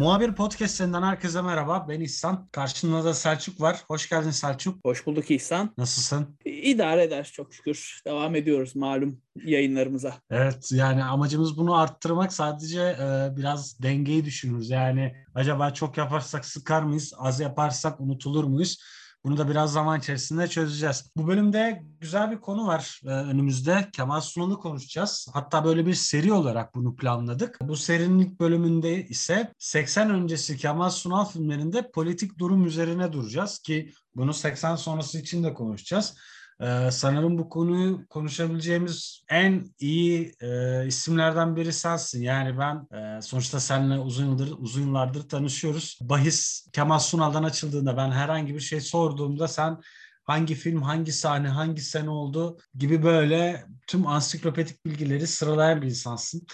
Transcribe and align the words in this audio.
Muhabir 0.00 0.34
Podcast'ından 0.34 1.02
herkese 1.02 1.42
merhaba. 1.42 1.86
Ben 1.88 2.00
İhsan. 2.00 2.48
Karşımda 2.52 3.04
da 3.04 3.14
Selçuk 3.14 3.60
var. 3.60 3.80
Hoş 3.88 4.08
geldin 4.08 4.30
Selçuk. 4.30 4.84
Hoş 4.84 5.06
bulduk 5.06 5.30
İhsan. 5.30 5.74
Nasılsın? 5.78 6.38
İdare 6.44 7.02
eder 7.02 7.30
çok 7.32 7.54
şükür. 7.54 8.00
Devam 8.06 8.34
ediyoruz 8.34 8.76
malum 8.76 9.20
yayınlarımıza. 9.44 10.14
Evet 10.30 10.72
yani 10.72 11.04
amacımız 11.04 11.56
bunu 11.56 11.76
arttırmak 11.76 12.32
sadece 12.32 12.80
e, 12.80 13.36
biraz 13.36 13.82
dengeyi 13.82 14.24
düşünürüz. 14.24 14.70
Yani 14.70 15.14
acaba 15.34 15.74
çok 15.74 15.96
yaparsak 15.96 16.44
sıkar 16.44 16.82
mıyız? 16.82 17.14
Az 17.18 17.40
yaparsak 17.40 18.00
unutulur 18.00 18.44
muyuz? 18.44 18.78
Bunu 19.24 19.38
da 19.38 19.48
biraz 19.48 19.72
zaman 19.72 19.98
içerisinde 19.98 20.48
çözeceğiz. 20.48 21.10
Bu 21.16 21.26
bölümde 21.26 21.82
güzel 22.00 22.30
bir 22.30 22.40
konu 22.40 22.66
var 22.66 23.00
e, 23.04 23.08
önümüzde. 23.08 23.88
Kemal 23.92 24.20
Sunal'ı 24.20 24.58
konuşacağız. 24.58 25.28
Hatta 25.32 25.64
böyle 25.64 25.86
bir 25.86 25.94
seri 25.94 26.32
olarak 26.32 26.74
bunu 26.74 26.96
planladık. 26.96 27.58
Bu 27.62 27.76
serinin 27.76 28.18
ilk 28.18 28.40
bölümünde 28.40 29.06
ise 29.06 29.54
80 29.58 30.10
öncesi 30.10 30.56
Kemal 30.56 30.90
Sunal 30.90 31.24
filmlerinde 31.24 31.90
politik 31.90 32.38
durum 32.38 32.66
üzerine 32.66 33.12
duracağız 33.12 33.58
ki 33.58 33.92
bunu 34.14 34.34
80 34.34 34.76
sonrası 34.76 35.18
için 35.18 35.44
de 35.44 35.54
konuşacağız. 35.54 36.16
Ee, 36.60 36.90
sanırım 36.90 37.38
bu 37.38 37.48
konuyu 37.48 38.06
konuşabileceğimiz 38.08 39.24
en 39.28 39.74
iyi 39.78 40.34
e, 40.40 40.86
isimlerden 40.86 41.56
biri 41.56 41.72
sensin. 41.72 42.22
Yani 42.22 42.58
ben 42.58 42.98
e, 42.98 43.22
sonuçta 43.22 43.60
seninle 43.60 43.98
uzun 43.98 44.26
yıldır 44.26 44.52
uzun 44.58 44.82
yıllardır 44.82 45.28
tanışıyoruz. 45.28 45.98
Bahis 46.02 46.66
Kemal 46.72 46.98
Sunal'dan 46.98 47.44
açıldığında 47.44 47.96
ben 47.96 48.10
herhangi 48.10 48.54
bir 48.54 48.60
şey 48.60 48.80
sorduğumda 48.80 49.48
sen 49.48 49.80
hangi 50.24 50.54
film, 50.54 50.82
hangi 50.82 51.12
sahne, 51.12 51.48
hangi 51.48 51.80
sene 51.80 52.10
oldu 52.10 52.58
gibi 52.74 53.02
böyle 53.02 53.64
tüm 53.86 54.06
ansiklopedik 54.06 54.84
bilgileri 54.84 55.26
sıralayan 55.26 55.82
bir 55.82 55.86
insansın. 55.86 56.46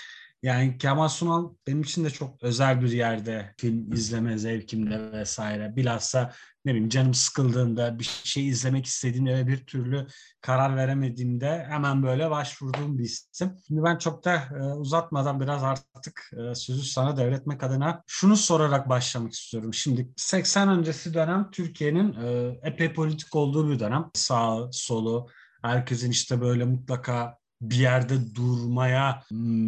Yani 0.47 0.78
Kemal 0.78 1.08
Sunal 1.08 1.55
benim 1.66 1.80
için 1.80 2.05
de 2.05 2.11
çok 2.11 2.42
özel 2.42 2.83
bir 2.83 2.92
yerde 2.92 3.55
film 3.58 3.92
izleme 3.92 4.39
zevkimde 4.39 5.12
vesaire. 5.12 5.77
Bilhassa 5.77 6.33
ne 6.64 6.72
bileyim 6.72 6.88
canım 6.88 7.14
sıkıldığında 7.14 7.98
bir 7.98 8.05
şey 8.25 8.48
izlemek 8.48 8.86
istediğimde 8.86 9.34
ve 9.34 9.47
bir 9.47 9.66
türlü 9.66 10.06
karar 10.41 10.77
veremediğimde 10.77 11.66
hemen 11.69 12.03
böyle 12.03 12.30
başvurduğum 12.30 12.98
bir 12.98 13.05
isim. 13.05 13.53
Şimdi 13.66 13.83
ben 13.84 13.98
çok 13.98 14.25
da 14.25 14.34
e, 14.34 14.62
uzatmadan 14.62 15.41
biraz 15.41 15.64
artık 15.64 16.30
e, 16.33 16.55
sözü 16.55 16.83
sana 16.83 17.16
devretmek 17.16 17.62
adına 17.62 18.03
şunu 18.06 18.36
sorarak 18.36 18.88
başlamak 18.88 19.33
istiyorum. 19.33 19.75
Şimdi 19.75 20.08
80 20.16 20.69
öncesi 20.69 21.14
dönem 21.14 21.50
Türkiye'nin 21.50 22.12
e, 22.12 22.58
epey 22.62 22.92
politik 22.92 23.36
olduğu 23.36 23.70
bir 23.70 23.78
dönem. 23.78 24.10
Sağ, 24.14 24.69
solu, 24.72 25.28
herkesin 25.62 26.10
işte 26.10 26.41
böyle 26.41 26.64
mutlaka 26.64 27.38
bir 27.61 27.77
yerde 27.77 28.35
durmaya 28.35 29.23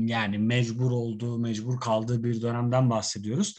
yani 0.06 0.38
mecbur 0.38 0.90
olduğu, 0.90 1.38
mecbur 1.38 1.80
kaldığı 1.80 2.24
bir 2.24 2.42
dönemden 2.42 2.90
bahsediyoruz. 2.90 3.58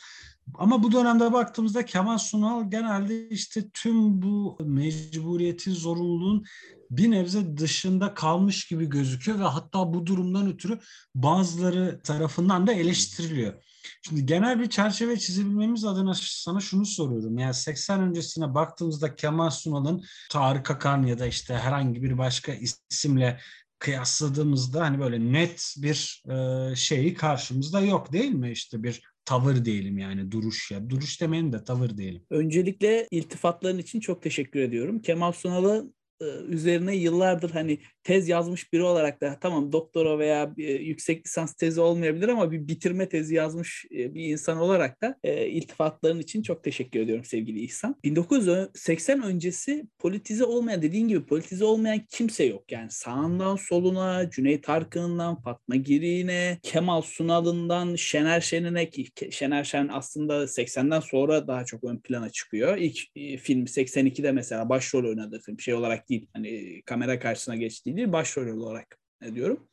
Ama 0.56 0.84
bu 0.84 0.92
dönemde 0.92 1.34
baktığımızda 1.34 1.86
Kemal 1.86 2.18
Sunal 2.18 2.72
genelde 2.72 3.30
işte 3.30 3.70
tüm 3.74 4.22
bu 4.22 4.58
mecburiyetin, 4.64 5.74
zorunluluğun 5.74 6.46
bir 6.92 7.12
nebze 7.12 7.58
dışında 7.58 8.14
kalmış 8.14 8.68
gibi 8.68 8.90
gözüküyor 8.90 9.40
ve 9.40 9.44
hatta 9.44 9.94
bu 9.94 10.06
durumdan 10.06 10.48
ötürü 10.48 10.80
bazıları 11.16 12.02
tarafından 12.04 12.68
da 12.68 12.74
eleştiriliyor. 12.74 13.54
Şimdi 14.02 14.26
genel 14.26 14.60
bir 14.60 14.70
çerçeve 14.70 15.20
çizebilmemiz 15.20 15.86
adına 15.86 16.14
sana 16.14 16.60
şunu 16.60 16.86
soruyorum. 16.86 17.38
Yani 17.38 17.54
80 17.54 18.02
öncesine 18.02 18.54
baktığımızda 18.54 19.16
Kemal 19.16 19.50
Sunal'ın 19.50 20.04
Tarık 20.30 20.72
Akan 20.72 21.04
ya 21.04 21.20
da 21.20 21.26
işte 21.26 21.54
herhangi 21.54 22.04
bir 22.04 22.18
başka 22.18 22.54
isimle 22.90 23.40
kıyasladığımızda 23.80 24.82
hani 24.82 25.00
böyle 25.00 25.32
net 25.32 25.76
bir 25.78 26.24
e, 26.30 26.76
şeyi 26.76 27.14
karşımızda 27.14 27.82
yok 27.82 28.14
değil 28.14 28.32
mi? 28.32 28.52
İşte 28.52 28.84
bir 28.84 29.02
tavır 29.26 29.66
diyelim 29.66 29.98
yani 29.98 30.32
duruş 30.32 30.72
ya. 30.72 30.90
Duruş 30.90 31.22
demeyin 31.22 31.54
de 31.54 31.64
tavır 31.64 31.98
diyelim. 31.98 32.26
Öncelikle 32.30 33.08
iltifatların 33.12 33.78
için 33.78 34.00
çok 34.00 34.22
teşekkür 34.22 34.60
ediyorum. 34.60 35.02
Kemal 35.02 35.32
Sunal'ı 35.32 35.94
üzerine 36.48 36.96
yıllardır 36.96 37.52
hani 37.52 37.78
tez 38.04 38.30
yazmış 38.30 38.74
biri 38.74 38.84
olarak 38.84 39.22
da 39.22 39.38
tamam 39.42 39.72
doktora 39.72 40.20
veya 40.20 40.54
yüksek 40.58 41.26
lisans 41.26 41.54
tezi 41.54 41.82
olmayabilir 41.82 42.28
ama 42.28 42.52
bir 42.52 42.68
bitirme 42.68 43.10
tezi 43.10 43.36
yazmış 43.36 43.86
e, 43.92 44.14
bir 44.16 44.24
insan 44.24 44.58
olarak 44.58 45.02
da 45.02 45.16
e, 45.24 45.48
iltifatların 45.48 46.20
için 46.20 46.42
çok 46.42 46.64
teşekkür 46.64 47.00
ediyorum 47.00 47.26
sevgili 47.26 47.60
İhsan. 47.60 47.96
1980 48.04 49.24
öncesi 49.24 49.88
politize 50.00 50.44
olmayan 50.44 50.82
dediğin 50.82 51.08
gibi 51.08 51.26
politize 51.26 51.66
olmayan 51.66 52.02
kimse 52.10 52.44
yok. 52.44 52.72
Yani 52.72 52.92
sağından 52.92 53.56
soluna, 53.56 54.30
Cüneyt 54.30 54.70
Arkın'ından, 54.70 55.42
Fatma 55.42 55.76
Giri'ne, 55.76 56.60
Kemal 56.64 57.02
Sunal'ından, 57.02 57.96
Şener 57.96 58.42
Şen'ine 58.42 58.90
ki 58.90 59.32
Şener 59.32 59.64
Şen 59.64 59.88
aslında 59.92 60.44
80'den 60.44 61.00
sonra 61.00 61.48
daha 61.48 61.66
çok 61.66 61.84
ön 61.84 61.98
plana 61.98 62.30
çıkıyor. 62.30 62.78
İlk 62.78 62.98
film 63.42 63.64
82'de 63.64 64.32
mesela 64.32 64.70
başrol 64.70 65.06
oynadığı 65.10 65.40
film 65.40 65.60
şey 65.60 65.74
olarak 65.74 66.09
değil. 66.10 66.28
Hani 66.34 66.82
kamera 66.86 67.20
karşısına 67.20 67.56
geçtiği 67.56 67.98
değil 67.98 68.12
başrol 68.12 68.58
olarak 68.58 69.00
diyorum. 69.36 69.68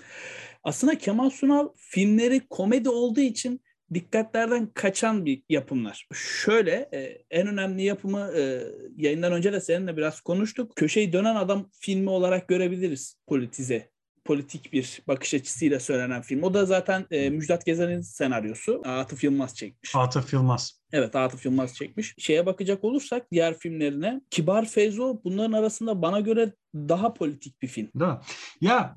Aslında 0.63 0.99
Kemal 0.99 1.31
Sunal 1.31 1.69
filmleri 1.77 2.41
komedi 2.51 2.89
olduğu 2.89 3.21
için 3.21 3.61
dikkatlerden 3.95 4.67
kaçan 4.67 5.25
bir 5.25 5.43
yapımlar. 5.49 6.09
Şöyle 6.15 6.89
e, 6.93 7.25
en 7.31 7.47
önemli 7.47 7.83
yapımı 7.83 8.31
e, 8.37 8.63
yayından 8.97 9.33
önce 9.33 9.53
de 9.53 9.61
seninle 9.61 9.97
biraz 9.97 10.21
konuştuk. 10.21 10.77
Köşeyi 10.77 11.13
dönen 11.13 11.35
adam 11.35 11.71
filmi 11.81 12.11
olarak 12.11 12.49
görebiliriz 12.49 13.19
politize 13.27 13.91
politik 14.27 14.73
bir 14.73 15.03
bakış 15.09 15.35
açısıyla 15.35 15.81
söylenen 15.81 16.23
film. 16.23 16.43
O 16.43 16.55
da 16.55 16.67
zaten 16.67 17.07
e, 17.11 17.31
Müjdat 17.31 17.67
Gezen'in 17.67 18.01
senaryosu. 18.01 18.83
Atıf 18.85 19.25
Yılmaz 19.25 19.55
çekmiş. 19.55 19.97
Atıf 19.97 20.33
Yılmaz. 20.33 20.81
Evet 20.93 21.17
Atıf 21.17 21.45
Yılmaz 21.45 21.75
çekmiş. 21.75 22.15
Şeye 22.19 22.47
bakacak 22.47 22.85
olursak 22.85 23.33
diğer 23.33 23.59
filmlerine 23.59 24.21
Kibar 24.31 24.65
Feyzo 24.65 25.21
bunların 25.25 25.53
arasında 25.53 26.03
bana 26.03 26.21
göre 26.21 26.53
daha 26.75 27.15
politik 27.15 27.63
bir 27.63 27.69
film. 27.69 27.89
Değil 27.95 28.11
mi? 28.11 28.19
Ya 28.61 28.95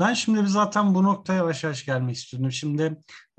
ben 0.00 0.14
şimdi 0.14 0.48
zaten 0.48 0.94
bu 0.94 1.02
noktaya 1.02 1.36
yavaş 1.36 1.64
yavaş 1.64 1.84
gelmek 1.84 2.16
istiyorum. 2.16 2.52
Şimdi 2.52 2.82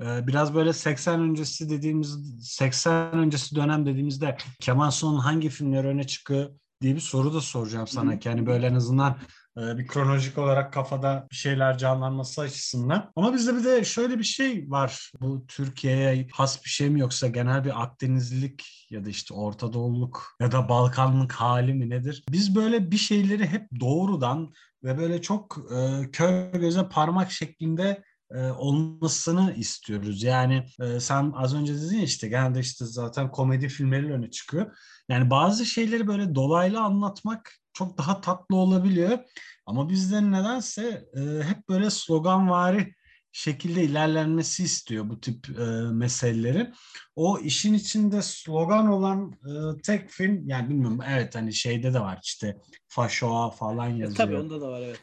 e, 0.02 0.28
biraz 0.28 0.56
böyle 0.56 0.74
80 0.74 1.22
öncesi 1.22 1.70
dediğimiz 1.70 2.18
80 2.42 3.14
öncesi 3.14 3.56
dönem 3.56 3.86
dediğimizde 3.86 4.38
Kemal 4.60 4.92
Sunal'ın 4.92 5.20
hangi 5.20 5.50
filmler 5.50 5.84
öne 5.84 6.04
çıkıyor 6.08 6.50
diye 6.82 6.96
bir 6.96 7.00
soru 7.02 7.34
da 7.34 7.42
soracağım 7.42 7.88
sana. 7.88 8.20
Yani 8.24 8.46
böyle 8.46 8.68
en 8.68 8.76
azından 8.76 9.18
bir 9.58 9.88
kronolojik 9.88 10.38
olarak 10.38 10.74
kafada 10.74 11.28
bir 11.32 11.36
şeyler 11.36 11.78
canlanması 11.78 12.42
açısından. 12.42 13.12
Ama 13.16 13.34
bizde 13.34 13.56
bir 13.56 13.64
de 13.64 13.84
şöyle 13.84 14.20
bir 14.20 14.24
şey 14.24 14.66
var. 14.70 15.12
Bu 15.22 15.46
Türkiye'ye 15.48 16.28
has 16.32 16.66
bir 16.66 16.70
şey 16.70 16.90
mi 16.90 17.00
yoksa 17.00 17.28
genel 17.28 17.64
bir 17.64 17.84
Akdenizlilik 17.84 18.88
ya 18.90 19.06
da 19.06 19.10
işte 19.10 19.34
Orta 19.34 19.74
Doğuluk 19.74 20.36
ya 20.42 20.52
da 20.52 20.70
Balkanlık 20.70 21.32
hali 21.32 21.74
mi 21.74 21.90
nedir? 21.90 22.24
Biz 22.30 22.56
böyle 22.56 22.92
bir 22.92 22.98
şeyleri 22.98 23.48
hep 23.48 23.68
doğrudan 23.80 24.54
ve 24.84 24.98
böyle 24.98 25.22
çok 25.22 25.58
e, 25.76 26.12
kör 26.12 26.54
göze 26.54 26.90
parmak 26.90 27.32
şeklinde 27.32 28.04
e, 28.32 28.38
olmasını 28.46 29.54
istiyoruz. 29.54 30.24
Yani 30.24 30.66
e, 30.82 31.00
sen 31.00 31.34
az 31.36 31.56
önce 31.56 31.76
dedin 31.76 31.98
ya 31.98 32.04
işte 32.04 32.28
genelde 32.28 32.60
işte 32.60 32.86
zaten 32.86 33.32
komedi 33.32 33.70
filmleri 33.70 34.14
öne 34.14 34.32
çıkıyor. 34.32 34.78
Yani 35.10 35.30
bazı 35.30 35.66
şeyleri 35.66 36.08
böyle 36.08 36.36
dolaylı 36.36 36.80
anlatmak 36.80 37.61
çok 37.74 37.98
daha 37.98 38.22
tatlı 38.22 38.56
olabiliyor. 38.56 39.20
Ama 39.66 39.90
bizden 39.90 40.32
nedense 40.32 41.06
e, 41.16 41.44
hep 41.44 41.70
böyle 41.70 41.90
sloganvari 41.90 42.94
şekilde 43.32 43.84
ilerlenmesi 43.84 44.64
istiyor 44.64 45.10
bu 45.10 45.20
tip 45.20 45.50
e, 45.60 45.64
meseleleri. 45.94 46.72
O 47.16 47.40
işin 47.40 47.74
içinde 47.74 48.22
slogan 48.22 48.88
olan 48.88 49.32
e, 49.32 49.82
tek 49.82 50.10
film 50.10 50.48
yani 50.48 50.70
bilmiyorum 50.70 51.00
evet 51.10 51.36
hani 51.36 51.54
şeyde 51.54 51.94
de 51.94 52.00
var 52.00 52.20
işte 52.24 52.58
Faşoa 52.88 53.50
falan 53.50 53.96
e, 53.96 53.98
yazıyor. 53.98 54.18
Tabii 54.18 54.38
onda 54.38 54.62
da 54.62 54.72
var 54.72 54.82
evet. 54.82 55.00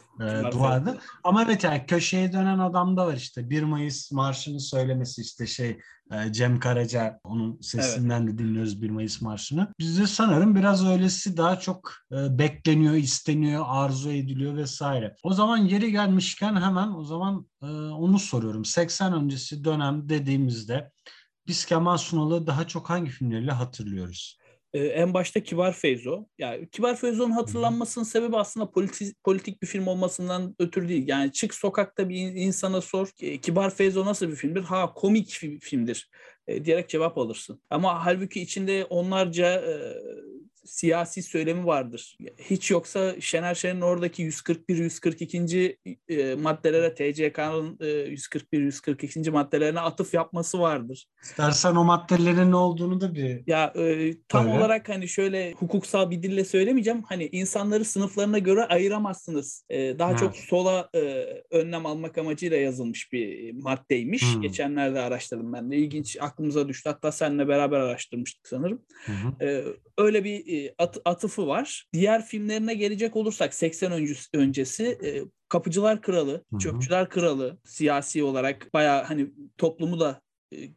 E, 0.48 0.52
duvarda. 0.52 0.98
Ama 1.24 1.42
evet 1.44 1.64
yani 1.64 1.86
köşeye 1.86 2.32
dönen 2.32 2.58
adam 2.58 2.96
da 2.96 3.06
var 3.06 3.14
işte 3.14 3.50
1 3.50 3.62
Mayıs 3.62 4.12
marşını 4.12 4.60
söylemesi 4.60 5.22
işte 5.22 5.46
şey 5.46 5.78
e, 6.12 6.32
Cem 6.32 6.60
Karaca 6.60 7.20
onun 7.24 7.60
sesinden 7.60 8.22
evet. 8.22 8.34
de 8.34 8.38
dinliyoruz 8.38 8.82
1 8.82 8.90
Mayıs 8.90 9.22
marşını. 9.22 9.74
Bizde 9.78 10.06
sanırım 10.06 10.54
biraz 10.54 10.86
öylesi 10.86 11.36
daha 11.36 11.60
çok 11.60 11.92
e, 12.12 12.38
bekleniyor, 12.38 12.94
isteniyor, 12.94 13.64
arzu 13.68 14.10
ediliyor 14.10 14.56
vesaire. 14.56 15.16
O 15.22 15.32
zaman 15.32 15.56
yeri 15.56 15.92
gelmişken 15.92 16.56
hemen 16.56 16.88
o 16.88 17.04
zaman 17.04 17.46
e, 17.62 17.66
onu 17.70 18.18
soruyorum. 18.18 18.64
80 18.64 19.12
öncesi 19.12 19.64
dönem 19.64 20.08
dediğimizde 20.08 20.90
biz 21.48 21.64
Kemal 21.64 21.96
Sunal'ı 21.96 22.46
daha 22.46 22.66
çok 22.66 22.90
hangi 22.90 23.10
filmleriyle 23.10 23.52
hatırlıyoruz? 23.52 24.38
Ee, 24.72 24.78
en 24.78 25.14
başta 25.14 25.42
Kibar 25.42 25.72
Feyzo. 25.72 26.26
Yani 26.38 26.68
Kibar 26.70 26.96
Feyzo'nun 26.96 27.30
hatırlanmasının 27.30 28.04
sebebi 28.04 28.36
aslında 28.36 28.70
politik, 28.70 29.24
politik 29.24 29.62
bir 29.62 29.66
film 29.66 29.86
olmasından 29.86 30.54
ötürü 30.58 30.88
değil. 30.88 31.08
Yani 31.08 31.32
çık 31.32 31.54
sokakta 31.54 32.08
bir 32.08 32.16
insana 32.16 32.80
sor 32.80 33.08
Kibar 33.42 33.74
Feyzo 33.74 34.06
nasıl 34.06 34.28
bir 34.28 34.34
filmdir? 34.34 34.62
Ha 34.62 34.92
komik 34.94 35.38
bir 35.42 35.60
filmdir 35.60 36.10
e, 36.46 36.64
diyerek 36.64 36.88
cevap 36.88 37.18
alırsın. 37.18 37.62
Ama 37.70 38.06
halbuki 38.06 38.40
içinde 38.40 38.84
onlarca 38.84 39.52
e, 39.52 39.94
siyasi 40.68 41.22
söylemi 41.22 41.66
vardır. 41.66 42.18
Hiç 42.38 42.70
yoksa 42.70 43.20
Şener 43.20 43.54
Şen'in 43.54 43.80
oradaki 43.80 44.22
141 44.22 44.76
142. 44.76 45.78
E, 46.08 46.34
maddelere 46.34 46.94
TCK'nın 46.94 47.78
e, 47.80 47.86
141 47.86 48.60
142. 48.60 49.30
maddelerine 49.30 49.80
atıf 49.80 50.14
yapması 50.14 50.60
vardır. 50.60 51.06
İstersen 51.22 51.74
o 51.76 51.84
maddelerin 51.84 52.50
ne 52.50 52.56
olduğunu 52.56 53.00
da 53.00 53.14
bir 53.14 53.42
Ya 53.46 53.72
e, 53.76 54.14
tam 54.28 54.46
Öyle. 54.46 54.58
olarak 54.58 54.88
hani 54.88 55.08
şöyle 55.08 55.52
hukuksal 55.52 56.10
bir 56.10 56.22
dille 56.22 56.44
söylemeyeceğim. 56.44 57.02
Hani 57.02 57.26
insanları 57.32 57.84
sınıflarına 57.84 58.38
göre 58.38 58.64
ayıramazsınız. 58.64 59.64
E, 59.70 59.98
daha 59.98 60.12
Ha. 60.12 60.16
çok 60.16 60.36
sola 60.36 60.88
e, 60.94 60.98
önlem 61.50 61.86
almak 61.86 62.18
amacıyla 62.18 62.56
yazılmış 62.56 63.12
bir 63.12 63.52
maddeymiş. 63.52 64.34
Hmm. 64.34 64.42
Geçenlerde 64.42 65.00
araştırdım 65.00 65.52
ben 65.52 65.70
de. 65.70 65.76
İlginç 65.76 66.16
aklımıza 66.20 66.68
düştü. 66.68 66.88
Hatta 66.90 67.12
seninle 67.12 67.48
beraber 67.48 67.80
araştırmıştık 67.80 68.48
sanırım. 68.48 68.82
Hı 69.06 69.12
hı. 69.12 69.44
Ee, 69.44 69.64
öyle 69.98 70.24
bir 70.24 70.46
e, 70.46 70.57
at- 70.78 70.98
atıfı 71.04 71.46
var. 71.46 71.86
Diğer 71.92 72.24
filmlerine 72.24 72.74
gelecek 72.74 73.16
olursak 73.16 73.54
80 73.54 73.92
öncesi, 73.92 74.28
öncesi 74.32 74.98
e, 75.04 75.22
Kapıcılar 75.48 76.02
Kralı, 76.02 76.32
Hı 76.32 76.38
hı. 76.52 76.58
Çöpçüler 76.58 77.08
Kralı 77.08 77.58
siyasi 77.64 78.22
olarak 78.22 78.74
bayağı 78.74 79.02
hani 79.02 79.30
toplumu 79.58 80.00
da 80.00 80.20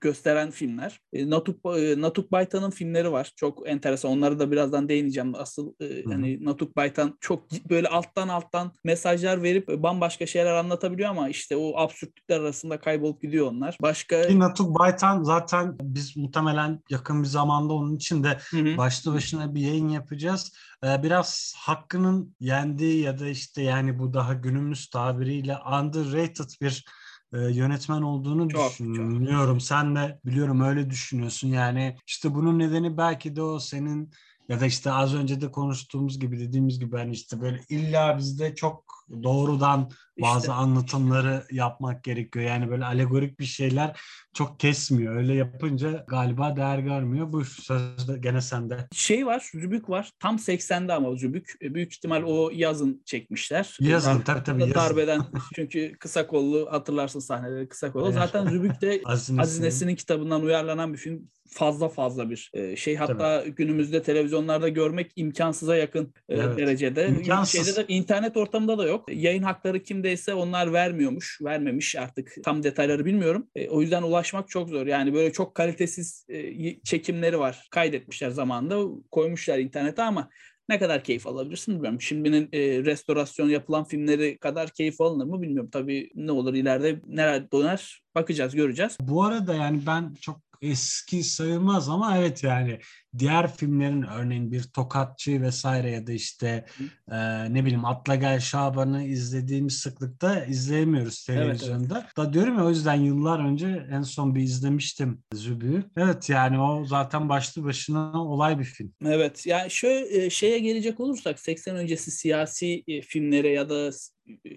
gösteren 0.01 0.51
filmler. 0.51 1.00
E, 1.13 1.29
Natuk 1.29 1.77
e, 1.77 2.01
Natuk 2.01 2.31
Baytan'ın 2.31 2.69
filmleri 2.69 3.12
var. 3.12 3.31
Çok 3.35 3.69
enteresan. 3.69 4.12
Onlara 4.12 4.39
da 4.39 4.51
birazdan 4.51 4.89
değineceğim. 4.89 5.35
Asıl 5.35 5.73
e, 5.81 6.03
hani 6.03 6.45
Natuk 6.45 6.75
Baytan 6.75 7.18
çok 7.19 7.44
böyle 7.69 7.88
alttan 7.88 8.27
alttan 8.27 8.71
mesajlar 8.83 9.44
verip 9.44 9.69
e, 9.69 9.83
bambaşka 9.83 10.25
şeyler 10.25 10.53
anlatabiliyor 10.53 11.09
ama 11.09 11.29
işte 11.29 11.56
o 11.56 11.77
absürtlükler 11.77 12.39
arasında 12.39 12.79
kaybolup 12.79 13.21
gidiyor 13.21 13.47
onlar. 13.47 13.77
Başka 13.81 14.27
Ki 14.27 14.39
Natuk 14.39 14.79
Baytan 14.79 15.23
zaten 15.23 15.77
biz 15.81 16.17
muhtemelen 16.17 16.79
yakın 16.89 17.24
bir 17.24 17.27
zamanda 17.27 17.74
onun 17.74 17.95
için 17.95 18.24
de 18.24 18.38
Hı 18.50 18.57
hı. 18.57 18.77
başlı 18.77 19.13
başına 19.13 19.56
bir 19.56 19.62
yayın 19.62 19.89
yapacağız. 19.89 20.53
Biraz 20.83 21.53
hakkının 21.57 22.35
yendiği 22.39 23.03
ya 23.03 23.19
da 23.19 23.27
işte 23.27 23.62
yani 23.62 24.00
bu 24.00 24.13
daha 24.13 24.33
günümüz 24.33 24.89
tabiriyle 24.89 25.57
underrated 25.57 26.50
bir 26.62 26.85
e, 27.33 27.37
yönetmen 27.39 28.01
olduğunu 28.01 28.49
Çok, 28.49 28.71
düşünüyorum. 28.71 29.59
Sen 29.59 29.95
de 29.95 30.19
biliyorum 30.25 30.61
öyle 30.61 30.89
düşünüyorsun. 30.89 31.47
Yani 31.47 31.95
işte 32.07 32.35
bunun 32.35 32.59
nedeni 32.59 32.97
belki 32.97 33.35
de 33.35 33.41
o 33.41 33.59
senin 33.59 34.11
ya 34.49 34.59
da 34.59 34.65
işte 34.65 34.91
az 34.91 35.15
önce 35.15 35.41
de 35.41 35.51
konuştuğumuz 35.51 36.19
gibi 36.19 36.39
dediğimiz 36.39 36.79
gibi 36.79 36.97
hani 36.97 37.11
işte 37.11 37.41
böyle 37.41 37.61
illa 37.69 38.17
bizde 38.17 38.55
çok 38.55 39.00
doğrudan 39.23 39.89
bazı 40.21 40.39
İşte. 40.39 40.51
anlatımları 40.51 41.43
yapmak 41.51 42.03
gerekiyor. 42.03 42.45
Yani 42.45 42.69
böyle 42.69 42.85
alegorik 42.85 43.39
bir 43.39 43.45
şeyler 43.45 43.99
çok 44.33 44.59
kesmiyor. 44.59 45.15
Öyle 45.15 45.33
yapınca 45.33 46.05
galiba 46.07 46.55
değer 46.55 46.79
görmüyor. 46.79 47.33
Bu 47.33 47.45
söz 47.45 48.07
de 48.07 48.17
gene 48.19 48.41
sende. 48.41 48.87
şey 48.93 49.25
var, 49.25 49.49
Zübük 49.53 49.89
var. 49.89 50.11
Tam 50.19 50.35
80'de 50.35 50.93
ama 50.93 51.15
Zübük. 51.15 51.53
E, 51.61 51.73
Büyük 51.73 51.93
ihtimal 51.93 52.23
o 52.23 52.49
yazın 52.53 53.01
çekmişler. 53.05 53.77
Yazın, 53.79 54.11
Dar- 54.19 54.25
tabii, 54.25 54.43
tabii, 54.43 54.61
yazın. 54.61 54.75
Darbeden 54.75 55.21
çünkü 55.55 55.93
kısa 55.99 56.27
kollu 56.27 56.67
hatırlarsın 56.71 57.19
sahneleri 57.19 57.67
kısa 57.69 57.91
kollu. 57.91 58.05
Evet. 58.05 58.13
Zaten 58.15 58.47
Zübük 58.47 58.81
de 58.81 59.01
Aziz 59.05 59.39
Aziz 59.39 59.59
Nesin'in- 59.59 59.95
kitabından 59.95 60.41
uyarlanan 60.41 60.93
bir 60.93 60.97
film. 60.97 61.29
Fazla 61.53 61.89
fazla 61.89 62.29
bir 62.29 62.51
e, 62.53 62.75
şey. 62.75 62.95
Hatta 62.95 63.43
günümüzde 63.47 64.03
televizyonlarda 64.03 64.69
görmek 64.69 65.11
imkansıza 65.15 65.75
yakın 65.75 66.13
e, 66.29 66.35
Evet. 66.35 66.57
derecede. 66.57 67.07
İmkansız. 67.07 67.65
Şeyde 67.65 67.75
de 67.77 67.93
internet 67.93 68.37
ortamında 68.37 68.77
da 68.77 68.87
yok. 68.87 69.00
Yayın 69.09 69.44
hakları 69.44 69.83
kimdeyse 69.83 70.33
onlar 70.33 70.74
vermiyormuş. 70.74 71.39
Vermemiş 71.42 71.95
artık 71.95 72.33
tam 72.44 72.63
detayları 72.63 73.06
bilmiyorum. 73.06 73.48
E, 73.56 73.69
o 73.69 73.81
yüzden 73.81 74.03
ulaşmak 74.03 74.50
çok 74.50 74.69
zor. 74.69 74.88
Yani 74.88 75.13
böyle 75.13 75.31
çok 75.31 75.56
kalitesiz 75.56 76.25
e, 76.30 76.80
çekimleri 76.83 77.39
var. 77.39 77.68
Kaydetmişler 77.71 78.30
zamanında. 78.30 79.01
Koymuşlar 79.12 79.59
internete 79.59 80.03
ama 80.03 80.30
ne 80.69 80.80
kadar 80.80 81.03
keyif 81.03 81.27
alabilirsin 81.27 81.75
bilmiyorum. 81.75 82.01
Şimdinin 82.01 82.50
e, 82.53 82.59
restorasyon 82.59 83.50
yapılan 83.50 83.83
filmleri 83.83 84.38
kadar 84.38 84.69
keyif 84.69 85.01
alınır 85.01 85.25
mı 85.25 85.42
bilmiyorum. 85.42 85.69
Tabii 85.74 86.09
ne 86.15 86.31
olur 86.31 86.53
ileride 86.53 87.01
neler 87.07 87.51
döner 87.51 88.01
bakacağız 88.15 88.56
göreceğiz. 88.56 88.98
Bu 89.01 89.24
arada 89.24 89.56
yani 89.56 89.81
ben 89.88 90.13
çok 90.21 90.50
eski 90.61 91.23
sayılmaz 91.23 91.89
ama 91.89 92.17
evet 92.17 92.43
yani 92.43 92.79
diğer 93.17 93.55
filmlerin 93.55 94.03
örneğin 94.03 94.51
bir 94.51 94.63
Tokatçı 94.63 95.41
vesaire 95.41 95.91
ya 95.91 96.07
da 96.07 96.11
işte 96.11 96.65
e, 97.11 97.17
ne 97.53 97.65
bileyim 97.65 97.85
Atla 97.85 98.15
Gel 98.15 98.39
Şaban'ı 98.39 99.03
izlediğimiz 99.03 99.77
sıklıkta 99.77 100.45
izleyemiyoruz 100.45 101.25
Evet, 101.29 101.41
televizyonda. 101.41 102.07
Da 102.17 102.33
diyorum 102.33 102.57
ya 102.57 102.65
o 102.65 102.69
yüzden 102.69 102.95
yıllar 102.95 103.39
önce 103.39 103.87
en 103.91 104.01
son 104.01 104.35
bir 104.35 104.41
izlemiştim 104.41 105.23
Zübü. 105.33 105.83
Evet 105.97 106.29
yani 106.29 106.59
o 106.59 106.85
zaten 106.85 107.29
başlı 107.29 107.63
başına 107.63 108.23
olay 108.23 108.59
bir 108.59 108.65
film. 108.65 108.93
Evet 109.05 109.45
yani 109.45 109.71
şöyle 109.71 110.25
e, 110.25 110.29
şeye 110.29 110.59
gelecek 110.59 110.99
olursak 110.99 111.39
80 111.39 111.75
öncesi 111.75 112.11
siyasi 112.11 112.83
e, 112.87 113.01
filmlere 113.01 113.49
ya 113.49 113.69
da 113.69 113.91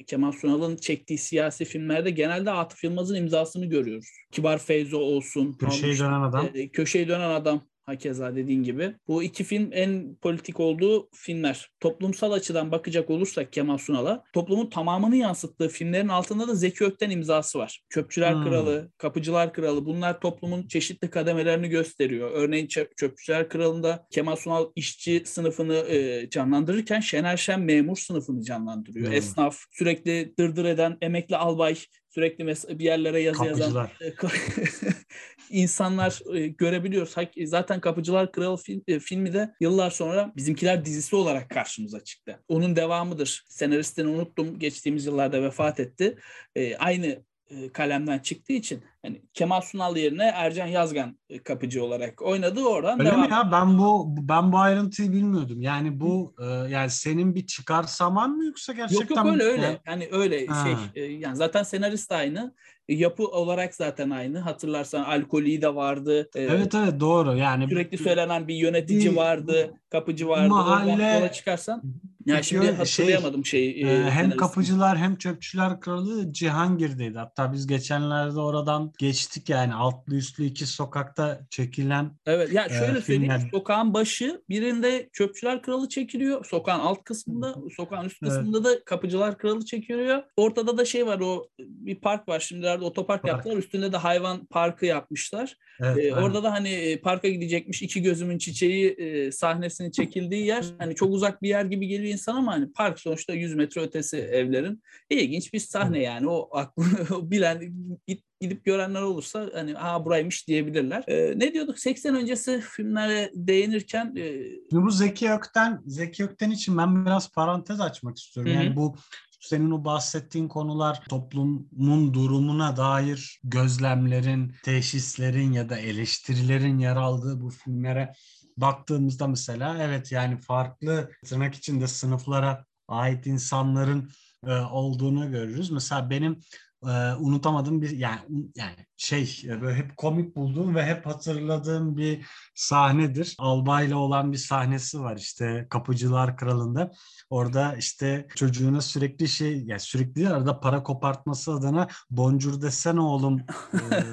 Kemal 0.06 0.32
Sunal'ın 0.32 0.76
çektiği 0.76 1.18
siyasi 1.18 1.64
filmlerde 1.64 2.10
genelde 2.10 2.50
Atıf 2.50 2.84
Yılmaz'ın 2.84 3.14
imzasını 3.14 3.66
görüyoruz. 3.66 4.08
Kibar 4.32 4.58
Feyzo 4.58 4.98
olsun. 4.98 5.52
Köşeyi 5.52 5.98
dönen 5.98 6.20
adam. 6.20 6.48
e, 6.54 6.68
Köşeyi 6.68 7.08
dönen 7.08 7.30
adam. 7.30 7.68
Hakeza 7.86 8.36
dediğin 8.36 8.62
gibi. 8.62 8.94
Bu 9.08 9.22
iki 9.22 9.44
film 9.44 9.70
en 9.72 10.16
politik 10.22 10.60
olduğu 10.60 11.08
filmler. 11.14 11.70
Toplumsal 11.80 12.32
açıdan 12.32 12.72
bakacak 12.72 13.10
olursak 13.10 13.52
Kemal 13.52 13.78
Sunal'a 13.78 14.24
toplumun 14.32 14.70
tamamını 14.70 15.16
yansıttığı 15.16 15.68
filmlerin 15.68 16.08
altında 16.08 16.48
da 16.48 16.54
Zeki 16.54 16.84
Ökten 16.84 17.10
imzası 17.10 17.58
var. 17.58 17.82
Çöpçüler 17.88 18.34
Hmm. 18.34 18.44
Kralı, 18.44 18.90
Kapıcılar 18.98 19.52
Kralı 19.52 19.86
bunlar 19.86 20.20
toplumun 20.20 20.66
çeşitli 20.68 21.10
kademelerini 21.10 21.68
gösteriyor. 21.68 22.30
Örneğin 22.30 22.66
Çöp- 22.66 22.96
Çöpçüler 22.96 23.48
Kralı'nda 23.48 24.06
Kemal 24.10 24.36
Sunal 24.36 24.70
işçi 24.76 25.22
sınıfını 25.26 25.74
e, 25.76 26.30
canlandırırken 26.30 27.00
Şener 27.00 27.36
Şen 27.36 27.60
memur 27.60 27.96
sınıfını 27.96 28.42
canlandırıyor. 28.42 29.06
Hmm. 29.06 29.14
Esnaf, 29.14 29.58
sürekli 29.70 30.34
dırdır 30.38 30.64
eden 30.64 30.98
emekli 31.00 31.36
albay, 31.36 31.76
sürekli 32.14 32.44
mes- 32.44 32.78
bir 32.78 32.84
yerlere 32.84 33.20
yazı 33.22 33.44
yazan 33.44 33.58
Kapıcılar. 33.60 33.92
e, 34.00 34.08
ka- 34.08 34.94
insanlar 35.50 36.34
e, 36.34 36.48
görebiliyoruz. 36.48 37.16
Hak- 37.16 37.46
Zaten 37.48 37.80
Kapıcılar 37.80 38.32
Kralı 38.32 38.56
film, 38.56 38.82
e, 38.88 38.98
filmi 38.98 39.32
de 39.32 39.54
yıllar 39.60 39.90
sonra 39.90 40.32
Bizimkiler 40.36 40.84
dizisi 40.84 41.16
olarak 41.16 41.50
karşımıza 41.50 42.04
çıktı. 42.04 42.40
Onun 42.48 42.76
devamıdır. 42.76 43.44
Senaristini 43.48 44.08
unuttum. 44.08 44.58
Geçtiğimiz 44.58 45.06
yıllarda 45.06 45.42
vefat 45.42 45.80
etti. 45.80 46.18
E, 46.56 46.76
aynı 46.76 47.24
e, 47.50 47.72
kalemden 47.72 48.18
çıktığı 48.18 48.52
için 48.52 48.82
hani 49.04 49.22
Kemal 49.34 49.60
Sunal 49.60 49.96
yerine 49.96 50.24
Ercan 50.34 50.66
Yazgan 50.66 51.18
e, 51.30 51.42
kapıcı 51.42 51.84
olarak 51.84 52.22
oynadı. 52.22 52.64
Oradan 52.64 53.00
Öyle 53.00 53.10
devam. 53.10 53.20
mi 53.20 53.28
ya? 53.30 53.48
Ben 53.52 53.78
bu 53.78 54.14
ben 54.18 54.52
bu 54.52 54.58
ayrıntıyı 54.58 55.12
bilmiyordum. 55.12 55.62
Yani 55.62 56.00
bu 56.00 56.34
e, 56.40 56.44
yani 56.44 56.90
senin 56.90 57.34
bir 57.34 57.46
çıkarsaman 57.46 58.30
mı 58.30 58.44
yoksa 58.44 58.72
gerçekten 58.72 59.16
Yok 59.16 59.16
yok 59.16 59.26
öyle 59.34 59.44
öyle. 59.44 59.62
Yani- 59.62 59.78
Yani 59.86 60.08
öyle 60.12 60.46
Ha. 60.46 60.64
şey 60.94 61.02
e, 61.04 61.12
yani 61.12 61.36
zaten 61.36 61.62
senarist 61.62 62.12
aynı. 62.12 62.54
E, 62.88 62.94
Yapı 62.94 63.26
olarak 63.26 63.74
zaten 63.74 64.10
aynı. 64.10 64.38
Hatırlarsan 64.38 65.04
alkolü 65.04 65.62
de 65.62 65.74
vardı. 65.74 66.28
E, 66.34 66.42
Evet 66.42 66.74
evet 66.74 67.00
doğru. 67.00 67.36
Yani 67.36 67.68
sürekli 67.68 67.98
söylenen 67.98 68.48
bir 68.48 68.54
yönetici 68.54 69.10
Bir- 69.10 69.16
vardı, 69.16 69.74
kapıcı 69.90 70.28
vardı. 70.28 70.48
Mahalle- 70.48 71.14
yola 71.18 71.32
çıkarsan 71.32 71.82
ya 72.26 72.34
Peki 72.36 72.48
şimdi 72.48 72.66
şey, 72.66 72.74
hatırlayamadım 72.74 73.44
şeyi. 73.46 73.86
Ee, 73.86 73.88
e, 73.90 74.10
hem 74.10 74.30
kapıcılar 74.30 74.98
hem 74.98 75.16
çöpçüler 75.16 75.80
kralı 75.80 76.32
Cihangir'deydi. 76.32 77.18
Hatta 77.18 77.52
biz 77.52 77.66
geçenlerde 77.66 78.40
oradan 78.40 78.92
geçtik 78.98 79.48
yani 79.48 79.74
altlı 79.74 80.16
üstlü 80.16 80.44
iki 80.44 80.66
sokakta 80.66 81.40
çekilen 81.50 82.10
Evet 82.26 82.52
ya 82.52 82.64
e, 82.66 82.68
şöyle 82.68 83.00
söyleyeyim. 83.00 83.02
filmler. 83.02 83.48
Sokağın 83.50 83.94
başı 83.94 84.42
birinde 84.48 85.08
Çöpçüler 85.12 85.62
Kralı 85.62 85.88
çekiliyor. 85.88 86.44
Sokağın 86.44 86.80
alt 86.80 87.04
kısmında, 87.04 87.54
sokağın 87.76 88.04
üst 88.06 88.16
Evet. 88.22 88.32
kısmında 88.32 88.64
da 88.64 88.84
Kapıcılar 88.84 89.38
Kralı 89.38 89.64
çekiliyor. 89.64 90.22
Ortada 90.36 90.78
da 90.78 90.84
şey 90.84 91.06
var 91.06 91.20
o 91.20 91.46
bir 91.58 91.94
park 92.00 92.28
var. 92.28 92.40
Şimdilerde 92.40 92.84
otopark 92.84 93.22
Park. 93.22 93.34
yaptılar. 93.34 93.56
Üstünde 93.56 93.92
de 93.92 93.96
hayvan 93.96 94.46
parkı 94.46 94.86
yapmışlar. 94.86 95.56
Evet, 95.80 96.04
Ee, 96.04 96.14
orada 96.14 96.42
da 96.42 96.52
hani 96.52 96.68
e, 96.68 97.00
parka 97.00 97.28
gidecekmiş 97.28 97.82
iki 97.82 98.02
gözümün 98.02 98.38
çiçeği 98.38 98.90
e, 98.90 99.32
sahnesinin 99.32 99.90
çekildiği 99.90 100.46
yer 100.46 100.64
hani 100.78 100.94
çok 100.94 101.12
uzak 101.12 101.42
bir 101.42 101.48
yer 101.48 101.64
gibi 101.64 101.86
geliyor 101.88 102.12
insan 102.12 102.36
ama 102.36 102.52
hani 102.52 102.72
park 102.72 103.00
sonuçta 103.00 103.32
100 103.32 103.54
metre 103.54 103.80
ötesi 103.80 104.16
evlerin. 104.16 104.82
İlginç 105.10 105.52
bir 105.52 105.58
sahne 105.58 106.02
yani 106.02 106.28
o 106.28 106.48
aklı 106.56 106.84
o 107.16 107.30
bilen 107.30 107.74
git, 108.06 108.24
gidip 108.44 108.64
görenler 108.64 109.02
olursa 109.02 109.50
hani 109.54 109.78
aa 109.78 110.04
buraymış 110.04 110.48
diyebilirler. 110.48 111.04
Ee, 111.08 111.38
ne 111.38 111.52
diyorduk 111.52 111.78
80 111.78 112.14
öncesi 112.14 112.60
filmlere 112.60 113.30
değinirken 113.34 114.14
e, 114.16 114.42
bu 114.72 114.90
Zeki 114.90 115.30
Ökten, 115.30 115.82
Zeki 115.86 116.24
Ökten 116.24 116.50
için 116.50 116.78
ben 116.78 117.06
biraz 117.06 117.32
parantez 117.32 117.80
açmak 117.80 118.18
istiyorum. 118.18 118.52
Hı 118.52 118.58
hı. 118.58 118.64
Yani 118.64 118.76
bu 118.76 118.96
senin 119.40 119.70
o 119.70 119.84
bahsettiğin 119.84 120.48
konular 120.48 121.02
toplumun 121.08 122.14
durumuna 122.14 122.76
dair 122.76 123.40
gözlemlerin, 123.44 124.54
teşhislerin 124.62 125.52
ya 125.52 125.68
da 125.68 125.78
eleştirilerin 125.78 126.78
yer 126.78 126.96
aldığı 126.96 127.40
bu 127.40 127.50
filmlere 127.50 128.12
baktığımızda 128.56 129.26
mesela 129.26 129.76
evet 129.80 130.12
yani 130.12 130.40
farklı 130.40 131.10
tırnak 131.26 131.54
içinde 131.54 131.86
sınıflara 131.86 132.64
ait 132.88 133.26
insanların 133.26 134.10
e, 134.46 134.52
olduğunu 134.52 135.30
görürüz. 135.30 135.70
Mesela 135.70 136.10
benim 136.10 136.40
e, 136.88 137.14
unutamadığım 137.14 137.82
bir 137.82 137.90
yani 137.90 138.20
yani 138.56 138.76
şey 139.04 139.42
e, 139.44 139.60
böyle 139.60 139.76
hep 139.76 139.96
komik 139.96 140.36
bulduğum 140.36 140.74
ve 140.74 140.86
hep 140.86 141.06
hatırladığım 141.06 141.96
bir 141.96 142.26
sahnedir. 142.54 143.34
Albayla 143.38 143.96
olan 143.96 144.32
bir 144.32 144.36
sahnesi 144.36 145.00
var 145.00 145.16
işte 145.16 145.66
Kapıcılar 145.70 146.36
Kralı'nda. 146.36 146.90
Orada 147.30 147.76
işte 147.76 148.26
çocuğuna 148.34 148.80
sürekli 148.80 149.28
şey 149.28 149.64
yani 149.64 149.80
sürekli 149.80 150.28
arada 150.28 150.60
para 150.60 150.82
kopartması 150.82 151.52
adına 151.52 151.88
boncur 152.10 152.62
desene 152.62 153.00
oğlum 153.00 153.40
e, 153.40 154.04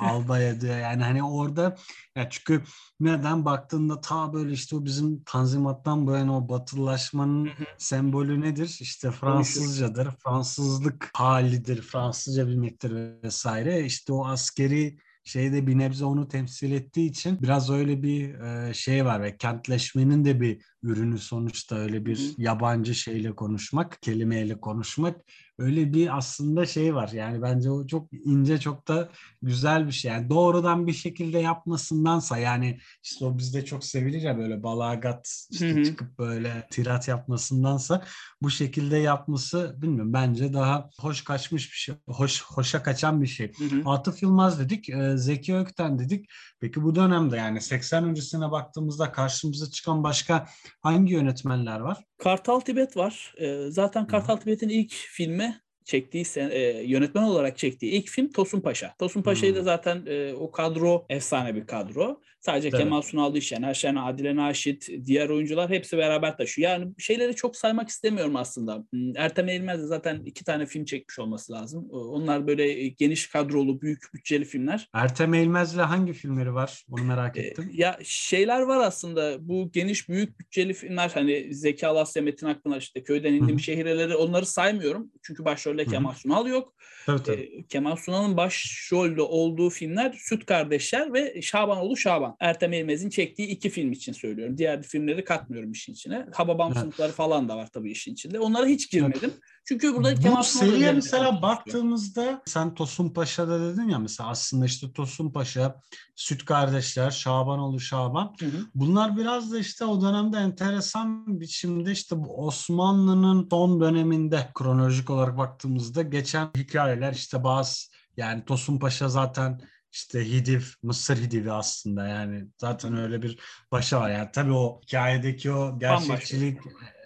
albaya 0.00 0.60
diyor. 0.60 0.78
Yani 0.78 1.02
hani 1.02 1.22
orada 1.22 1.76
ya 2.16 2.30
çünkü 2.30 2.62
neden 3.00 3.44
baktığında 3.44 4.00
ta 4.00 4.32
böyle 4.32 4.52
işte 4.52 4.76
o 4.76 4.84
bizim 4.84 5.22
tanzimattan 5.24 6.06
böyle 6.06 6.30
o 6.30 6.48
batılılaşmanın 6.48 7.50
sembolü 7.78 8.40
nedir? 8.40 8.78
İşte 8.80 9.10
Fransızcadır. 9.10 10.08
Fransızlık 10.24 11.10
halidir. 11.14 11.82
Fransızca 11.82 12.46
bilmektir 12.46 13.22
vesaire. 13.22 13.84
İşte 13.84 14.13
o 14.14 14.26
askeri 14.26 14.98
şeyde 15.24 15.66
bir 15.66 15.78
nebze 15.78 16.04
onu 16.04 16.28
temsil 16.28 16.72
ettiği 16.72 17.10
için 17.10 17.38
biraz 17.42 17.70
öyle 17.70 18.02
bir 18.02 18.34
e, 18.34 18.74
şey 18.74 19.04
var 19.04 19.22
ve 19.22 19.36
kentleşmenin 19.36 20.24
de 20.24 20.40
bir 20.40 20.62
ürünü 20.82 21.18
sonuçta 21.18 21.76
öyle 21.76 22.06
bir 22.06 22.16
Hı. 22.16 22.42
yabancı 22.42 22.94
şeyle 22.94 23.34
konuşmak, 23.34 24.02
kelimeyle 24.02 24.60
konuşmak 24.60 25.16
öyle 25.58 25.92
bir 25.92 26.16
aslında 26.16 26.66
şey 26.66 26.94
var. 26.94 27.08
Yani 27.08 27.42
bence 27.42 27.70
o 27.70 27.86
çok 27.86 28.08
ince 28.12 28.60
çok 28.60 28.88
da 28.88 29.08
güzel 29.42 29.86
bir 29.86 29.92
şey. 29.92 30.10
Yani 30.10 30.30
doğrudan 30.30 30.86
bir 30.86 30.92
şekilde 30.92 31.38
yapmasındansa 31.38 32.38
yani 32.38 32.78
işte 33.02 33.24
o 33.24 33.38
bizde 33.38 33.64
çok 33.64 33.84
sevilir 33.84 34.22
ya 34.22 34.38
böyle 34.38 34.62
balagat 34.62 35.46
işte 35.50 35.74
Hı-hı. 35.74 35.84
çıkıp 35.84 36.18
böyle 36.18 36.66
tirat 36.70 37.08
yapmasındansa 37.08 38.04
bu 38.42 38.50
şekilde 38.50 38.96
yapması 38.96 39.74
bilmiyorum 39.76 40.12
bence 40.12 40.52
daha 40.52 40.90
hoş 41.00 41.24
kaçmış 41.24 41.72
bir 41.72 41.76
şey. 41.76 41.94
Hoş 42.08 42.42
hoşa 42.42 42.82
kaçan 42.82 43.22
bir 43.22 43.26
şey. 43.26 43.52
Hı-hı. 43.58 43.90
Atıf 43.90 44.22
Yılmaz 44.22 44.60
dedik, 44.60 44.88
Zeki 45.14 45.56
Ökten 45.56 45.98
dedik. 45.98 46.30
Peki 46.60 46.82
bu 46.82 46.94
dönemde 46.94 47.36
yani 47.36 47.60
80 47.60 48.04
öncesine 48.04 48.50
baktığımızda 48.50 49.12
karşımıza 49.12 49.70
çıkan 49.70 50.04
başka 50.04 50.46
hangi 50.80 51.12
yönetmenler 51.12 51.80
var? 51.80 52.04
Kartal 52.24 52.60
Tibet 52.60 52.96
var. 52.96 53.34
Zaten 53.68 54.06
Kartal 54.06 54.36
Tibet'in 54.36 54.68
ilk 54.68 54.92
filmi 54.92 55.60
çektiği 55.84 56.24
e, 56.36 56.82
yönetmen 56.86 57.22
olarak 57.22 57.58
çektiği 57.58 57.92
ilk 57.92 58.08
film 58.08 58.32
Tosun 58.32 58.60
Paşa. 58.60 58.94
Tosun 58.98 59.22
Paşa'yı 59.22 59.52
hmm. 59.52 59.58
da 59.58 59.62
zaten 59.62 60.02
e, 60.06 60.32
o 60.32 60.50
kadro 60.50 61.06
efsane 61.08 61.54
bir 61.54 61.66
kadro. 61.66 62.20
Sadece 62.46 62.68
evet. 62.68 62.78
Kemal 62.78 63.02
Sunal 63.02 63.34
değil, 63.34 63.44
Şener 63.44 63.74
Şen, 63.74 63.96
Adile 63.96 64.36
Naşit, 64.36 64.88
diğer 65.04 65.28
oyuncular 65.28 65.70
hepsi 65.70 65.98
beraber 65.98 66.36
taşıyor. 66.36 66.70
Yani 66.70 66.92
şeyleri 66.98 67.34
çok 67.34 67.56
saymak 67.56 67.88
istemiyorum 67.88 68.36
aslında. 68.36 68.84
Hmm, 68.90 69.16
Ertem 69.16 69.48
Eğilmez 69.48 69.82
de 69.82 69.86
zaten 69.86 70.22
iki 70.24 70.44
tane 70.44 70.66
film 70.66 70.84
çekmiş 70.84 71.18
olması 71.18 71.52
lazım. 71.52 71.90
Onlar 71.90 72.46
böyle 72.46 72.88
geniş 72.88 73.26
kadrolu, 73.26 73.80
büyük 73.80 74.14
bütçeli 74.14 74.44
filmler. 74.44 74.88
Ertem 74.94 75.34
Eğilmez'le 75.34 75.78
hangi 75.78 76.12
filmleri 76.12 76.54
var? 76.54 76.84
Onu 76.90 77.04
merak 77.04 77.36
ettim. 77.36 77.70
Ee, 77.72 77.76
ya 77.76 77.98
şeyler 78.04 78.60
var 78.60 78.86
aslında. 78.86 79.48
Bu 79.48 79.70
geniş, 79.72 80.08
büyük 80.08 80.38
bütçeli 80.38 80.74
filmler 80.74 81.10
hani 81.14 81.54
Zeki 81.54 81.86
Alasya, 81.86 82.22
Metin 82.22 82.46
Akpınar 82.46 82.80
işte 82.80 83.02
Köyden 83.02 83.32
indiğim 83.32 83.60
şehirleri 83.60 84.16
onları 84.16 84.46
saymıyorum. 84.46 85.10
Çünkü 85.22 85.44
başrolde 85.44 85.84
Kemal 85.84 86.12
Sunal 86.12 86.46
yok. 86.46 86.74
Tabii, 87.06 87.22
tabii. 87.22 87.40
Ee, 87.40 87.66
Kemal 87.66 87.96
Sunal'ın 87.96 88.36
başrolde 88.36 89.22
olduğu 89.22 89.70
filmler 89.70 90.12
Süt 90.18 90.46
Kardeşler 90.46 91.12
ve 91.12 91.42
Şabanoğlu 91.42 91.96
Şaban. 91.96 92.33
Ertem 92.40 92.72
Eğilmez'in 92.72 93.10
çektiği 93.10 93.48
iki 93.48 93.70
film 93.70 93.92
için 93.92 94.12
söylüyorum. 94.12 94.58
Diğer 94.58 94.82
filmleri 94.82 95.24
katmıyorum 95.24 95.72
işin 95.72 95.92
içine. 95.92 96.26
Hababam 96.32 96.72
evet. 96.72 96.82
sınıfları 96.82 97.12
falan 97.12 97.48
da 97.48 97.56
var 97.56 97.68
tabii 97.72 97.90
işin 97.90 98.12
içinde. 98.12 98.40
Onlara 98.40 98.66
hiç 98.66 98.90
girmedim. 98.90 99.20
Evet. 99.22 99.42
Çünkü 99.64 99.94
burada 99.94 100.14
Kemal 100.14 100.40
Bu 100.40 100.44
seriye 100.44 100.92
mesela 100.92 101.42
baktığımızda 101.42 102.42
sen 102.46 102.74
Tosun 102.74 103.08
Paşa'da 103.08 103.60
dedin 103.60 103.88
ya 103.88 103.98
mesela 103.98 104.30
aslında 104.30 104.66
işte 104.66 104.92
Tosun 104.92 105.32
Paşa, 105.32 105.80
Süt 106.16 106.44
Kardeşler, 106.44 107.10
Şabanoğlu 107.10 107.80
Şaban. 107.80 108.34
Hı 108.40 108.46
hı. 108.46 108.66
Bunlar 108.74 109.16
biraz 109.16 109.52
da 109.52 109.58
işte 109.58 109.84
o 109.84 110.02
dönemde 110.02 110.38
enteresan 110.38 111.40
biçimde 111.40 111.92
işte 111.92 112.24
bu 112.24 112.46
Osmanlı'nın 112.46 113.48
son 113.50 113.80
döneminde 113.80 114.48
kronolojik 114.54 115.10
olarak 115.10 115.38
baktığımızda 115.38 116.02
geçen 116.02 116.50
hikayeler 116.56 117.12
işte 117.12 117.44
bazı 117.44 117.74
yani 118.16 118.44
Tosun 118.44 118.78
Paşa 118.78 119.08
zaten 119.08 119.60
işte 119.94 120.32
Hidiv, 120.32 120.62
Mısır 120.82 121.16
Hidivi 121.16 121.52
aslında 121.52 122.06
yani 122.06 122.46
zaten 122.58 122.96
öyle 122.96 123.22
bir 123.22 123.38
başa 123.72 124.00
var. 124.00 124.10
Yani 124.10 124.28
tabii 124.32 124.52
o 124.52 124.80
hikayedeki 124.82 125.52
o 125.52 125.78
gerçekçilik 125.78 126.58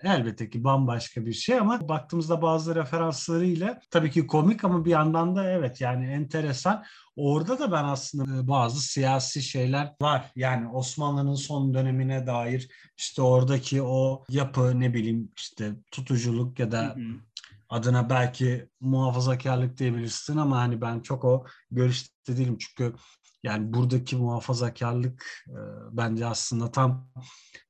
elbette 0.02 0.50
ki 0.50 0.64
bambaşka 0.64 1.26
bir 1.26 1.33
şey 1.33 1.59
ama 1.59 1.88
baktığımızda 1.88 2.42
bazı 2.42 2.75
referanslarıyla 2.75 3.80
tabii 3.90 4.11
ki 4.11 4.26
komik 4.26 4.64
ama 4.64 4.85
bir 4.85 4.90
yandan 4.90 5.37
da 5.37 5.50
evet 5.50 5.80
yani 5.80 6.07
enteresan. 6.07 6.85
Orada 7.16 7.59
da 7.59 7.73
ben 7.73 7.85
aslında 7.85 8.42
e, 8.42 8.49
bazı 8.49 8.80
siyasi 8.80 9.42
şeyler 9.42 9.95
var. 10.02 10.33
Yani 10.37 10.68
Osmanlı'nın 10.68 11.35
son 11.35 11.75
dönemine 11.75 12.26
dair 12.26 12.68
işte 12.97 13.23
oradaki 13.23 13.83
o 13.83 14.25
yapı 14.28 14.80
ne 14.80 14.95
bileyim 14.95 15.33
işte 15.37 15.73
tutuculuk 15.90 16.59
ya 16.59 16.73
da 16.73 16.83
hı 16.83 17.00
hı 17.00 17.27
adına 17.69 18.11
belki 18.11 18.69
muhafazakarlık 18.81 19.79
diyebilirsin 19.79 20.37
ama 20.37 20.59
hani 20.59 20.81
ben 20.81 21.01
çok 21.01 21.25
o 21.25 21.45
görüşte 21.71 22.37
değilim 22.37 22.59
çünkü 22.59 22.95
yani 23.43 23.73
buradaki 23.73 24.17
muhafazakarlık 24.17 25.45
e, 25.49 25.59
bence 25.93 26.27
aslında 26.27 26.71
tam 26.71 27.11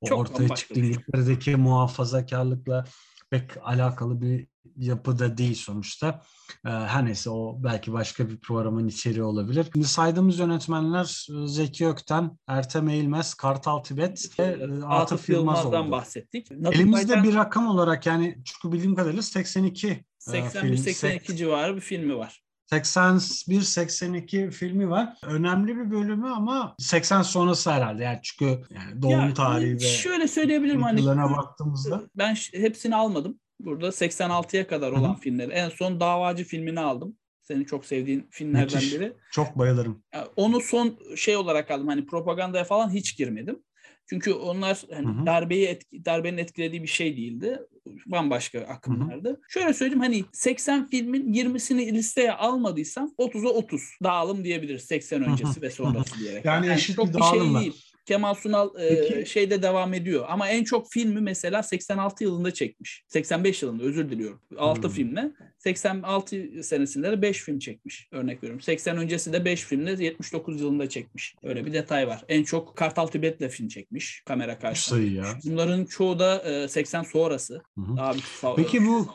o 0.01 0.07
çok 0.07 0.19
ortaya 0.19 0.49
çıktığı 0.49 0.75
şey. 0.75 0.89
İngiltere'deki 0.89 1.57
muhafazakarlıkla 1.57 2.85
pek 3.31 3.51
alakalı 3.63 4.21
bir 4.21 4.47
yapıda 4.77 5.39
değil 5.39 5.55
sonuçta. 5.55 6.23
E, 6.67 6.69
her 6.69 7.05
neyse 7.05 7.31
o 7.31 7.57
belki 7.65 7.93
başka 7.93 8.29
bir 8.29 8.41
programın 8.41 8.89
içeriği 8.89 9.23
olabilir. 9.23 9.67
Şimdi 9.73 9.87
saydığımız 9.87 10.39
yönetmenler 10.39 11.29
e, 11.31 11.47
Zeki 11.47 11.89
Ökten, 11.89 12.39
Ertem 12.47 12.89
Eğilmez, 12.89 13.35
Kartal 13.35 13.79
Tibet 13.79 14.39
ve 14.41 14.45
e, 14.45 14.85
Atıf 14.85 15.29
Yılmaz 15.29 15.67
oldu. 15.67 15.91
bahsettik. 15.91 16.53
Elimizde 16.53 17.09
Bayten... 17.09 17.25
bir 17.25 17.35
rakam 17.35 17.67
olarak 17.67 18.07
yani 18.07 18.39
çünkü 18.45 18.73
bildiğim 18.73 18.95
kadarıyla 18.95 19.23
82 19.23 20.05
81-82 20.21 21.37
civarı 21.37 21.77
bir 21.77 21.81
filmi 21.81 22.17
var. 22.17 22.48
81-82 22.73 24.51
filmi 24.51 24.91
var. 24.91 25.17
Önemli 25.23 25.77
bir 25.77 25.91
bölümü 25.91 26.29
ama 26.29 26.75
80 26.79 27.23
sonrası 27.23 27.71
herhalde. 27.71 28.05
Yani 28.05 28.19
çünkü 28.23 28.45
yani 28.71 29.03
doğum 29.03 29.29
ya, 29.29 29.35
tarihi 29.35 29.75
ve 29.75 29.79
şöyle 29.79 30.29
söyleyebilirim 30.29 30.83
hani 30.83 31.07
baktığımızda. 31.07 32.03
Ben 32.15 32.37
hepsini 32.53 32.97
almadım. 32.97 33.41
Burada 33.61 33.89
86'ya 33.89 34.67
kadar 34.67 34.93
olan 34.93 35.13
Hı-hı. 35.13 35.21
filmleri. 35.21 35.53
En 35.53 35.69
son 35.69 36.01
Davacı 36.01 36.45
filmini 36.45 36.81
aldım. 36.81 37.17
Senin 37.43 37.65
çok 37.65 37.87
sevdiğin 37.87 38.29
filmlerden 38.31 38.75
Müthiş. 38.75 38.95
biri. 38.95 39.13
Çok 39.33 39.59
bayılırım. 39.59 40.03
onu 40.37 40.61
son 40.61 40.99
şey 41.17 41.37
olarak 41.37 41.71
aldım. 41.71 41.89
Hani 41.89 42.07
propagandaya 42.07 42.65
falan 42.65 42.91
hiç 42.91 43.17
girmedim. 43.17 43.63
Çünkü 44.11 44.33
onlar 44.33 44.83
hani 44.93 45.27
darbeyi 45.27 45.67
etki, 45.67 46.05
darbenin 46.05 46.39
etkilediği 46.39 46.83
bir 46.83 46.89
şey 46.89 47.17
değildi. 47.17 47.61
Bambaşka 48.07 48.61
akımlardı. 48.61 49.29
Hı 49.29 49.33
hı. 49.33 49.41
Şöyle 49.49 49.75
söyleyeyim 49.75 50.01
hani 50.01 50.25
80 50.33 50.89
filmin 50.89 51.35
20'sini 51.35 51.93
listeye 51.93 52.33
almadıysam 52.33 53.15
30'a 53.19 53.51
30 53.51 53.83
dağılım 54.03 54.45
diyebiliriz 54.45 54.85
80 54.85 55.23
öncesi 55.23 55.53
hı 55.53 55.57
hı. 55.57 55.63
ve 55.63 55.71
sonrası 55.71 56.21
diyerek. 56.21 56.45
Yani, 56.45 56.67
yani 56.67 56.77
eşit 56.77 56.97
çok 56.97 57.09
bir, 57.09 57.15
bir 57.15 57.23
şey 57.23 57.41
değil. 57.41 57.85
Kemal 58.09 58.35
Sunal 58.35 58.81
e, 58.81 59.25
şeyde 59.25 59.63
devam 59.63 59.95
ediyor. 59.95 60.25
Ama 60.29 60.49
en 60.49 60.65
çok 60.65 60.91
filmi 60.91 61.21
mesela 61.21 61.63
86 61.63 62.25
yılında 62.25 62.55
çekmiş. 62.55 63.05
85 63.09 63.63
yılında 63.63 63.83
özür 63.83 64.11
diliyorum. 64.11 64.41
6 64.59 64.83
hmm. 64.83 64.91
filmle. 64.91 65.31
86 65.59 66.63
senesinde 66.63 67.13
de 67.13 67.23
5 67.23 67.43
film 67.43 67.59
çekmiş. 67.59 68.09
Örnek 68.13 68.43
veriyorum. 68.43 68.61
80 68.61 68.97
öncesi 68.97 69.33
de 69.33 69.45
5 69.45 69.65
filmle 69.65 70.05
79 70.05 70.61
yılında 70.61 70.89
çekmiş. 70.89 71.35
Öyle 71.43 71.67
bir 71.67 71.73
detay 71.73 72.09
var. 72.09 72.25
En 72.29 72.45
çok 72.45 72.77
Kartal 72.77 73.07
Tibet'le 73.07 73.51
film 73.51 73.69
çekmiş 73.69 74.23
kamera 74.27 74.59
karşısında. 74.59 75.01
ya. 75.01 75.25
Bunların 75.45 75.85
çoğu 75.85 76.19
da 76.19 76.43
e, 76.43 76.69
80 76.69 77.03
sonrası. 77.03 77.63
Hı 77.75 77.81
hı. 77.81 78.03
Abi, 78.03 78.19
Peki 78.57 78.87
bu 78.87 79.09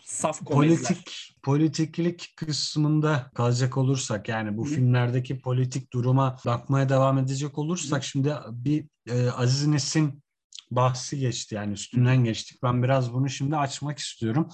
saf 0.00 0.44
komediler. 0.44 0.78
Politik, 0.78 1.34
politiklik 1.42 2.32
kısmında 2.36 3.30
kalacak 3.34 3.76
olursak 3.76 4.28
yani 4.28 4.56
bu 4.56 4.66
Hı. 4.66 4.70
filmlerdeki 4.70 5.40
politik 5.40 5.92
duruma 5.92 6.36
bakmaya 6.46 6.88
devam 6.88 7.18
edecek 7.18 7.58
olursak 7.58 8.02
Hı. 8.02 8.06
şimdi 8.06 8.34
bir 8.50 8.84
e, 9.08 9.30
Aziz 9.30 9.66
Nesin 9.66 10.22
bahsi 10.70 11.18
geçti 11.18 11.54
yani 11.54 11.72
üstünden 11.72 12.24
geçtik. 12.24 12.62
Ben 12.62 12.82
biraz 12.82 13.12
bunu 13.12 13.30
şimdi 13.30 13.56
açmak 13.56 13.98
istiyorum. 13.98 14.48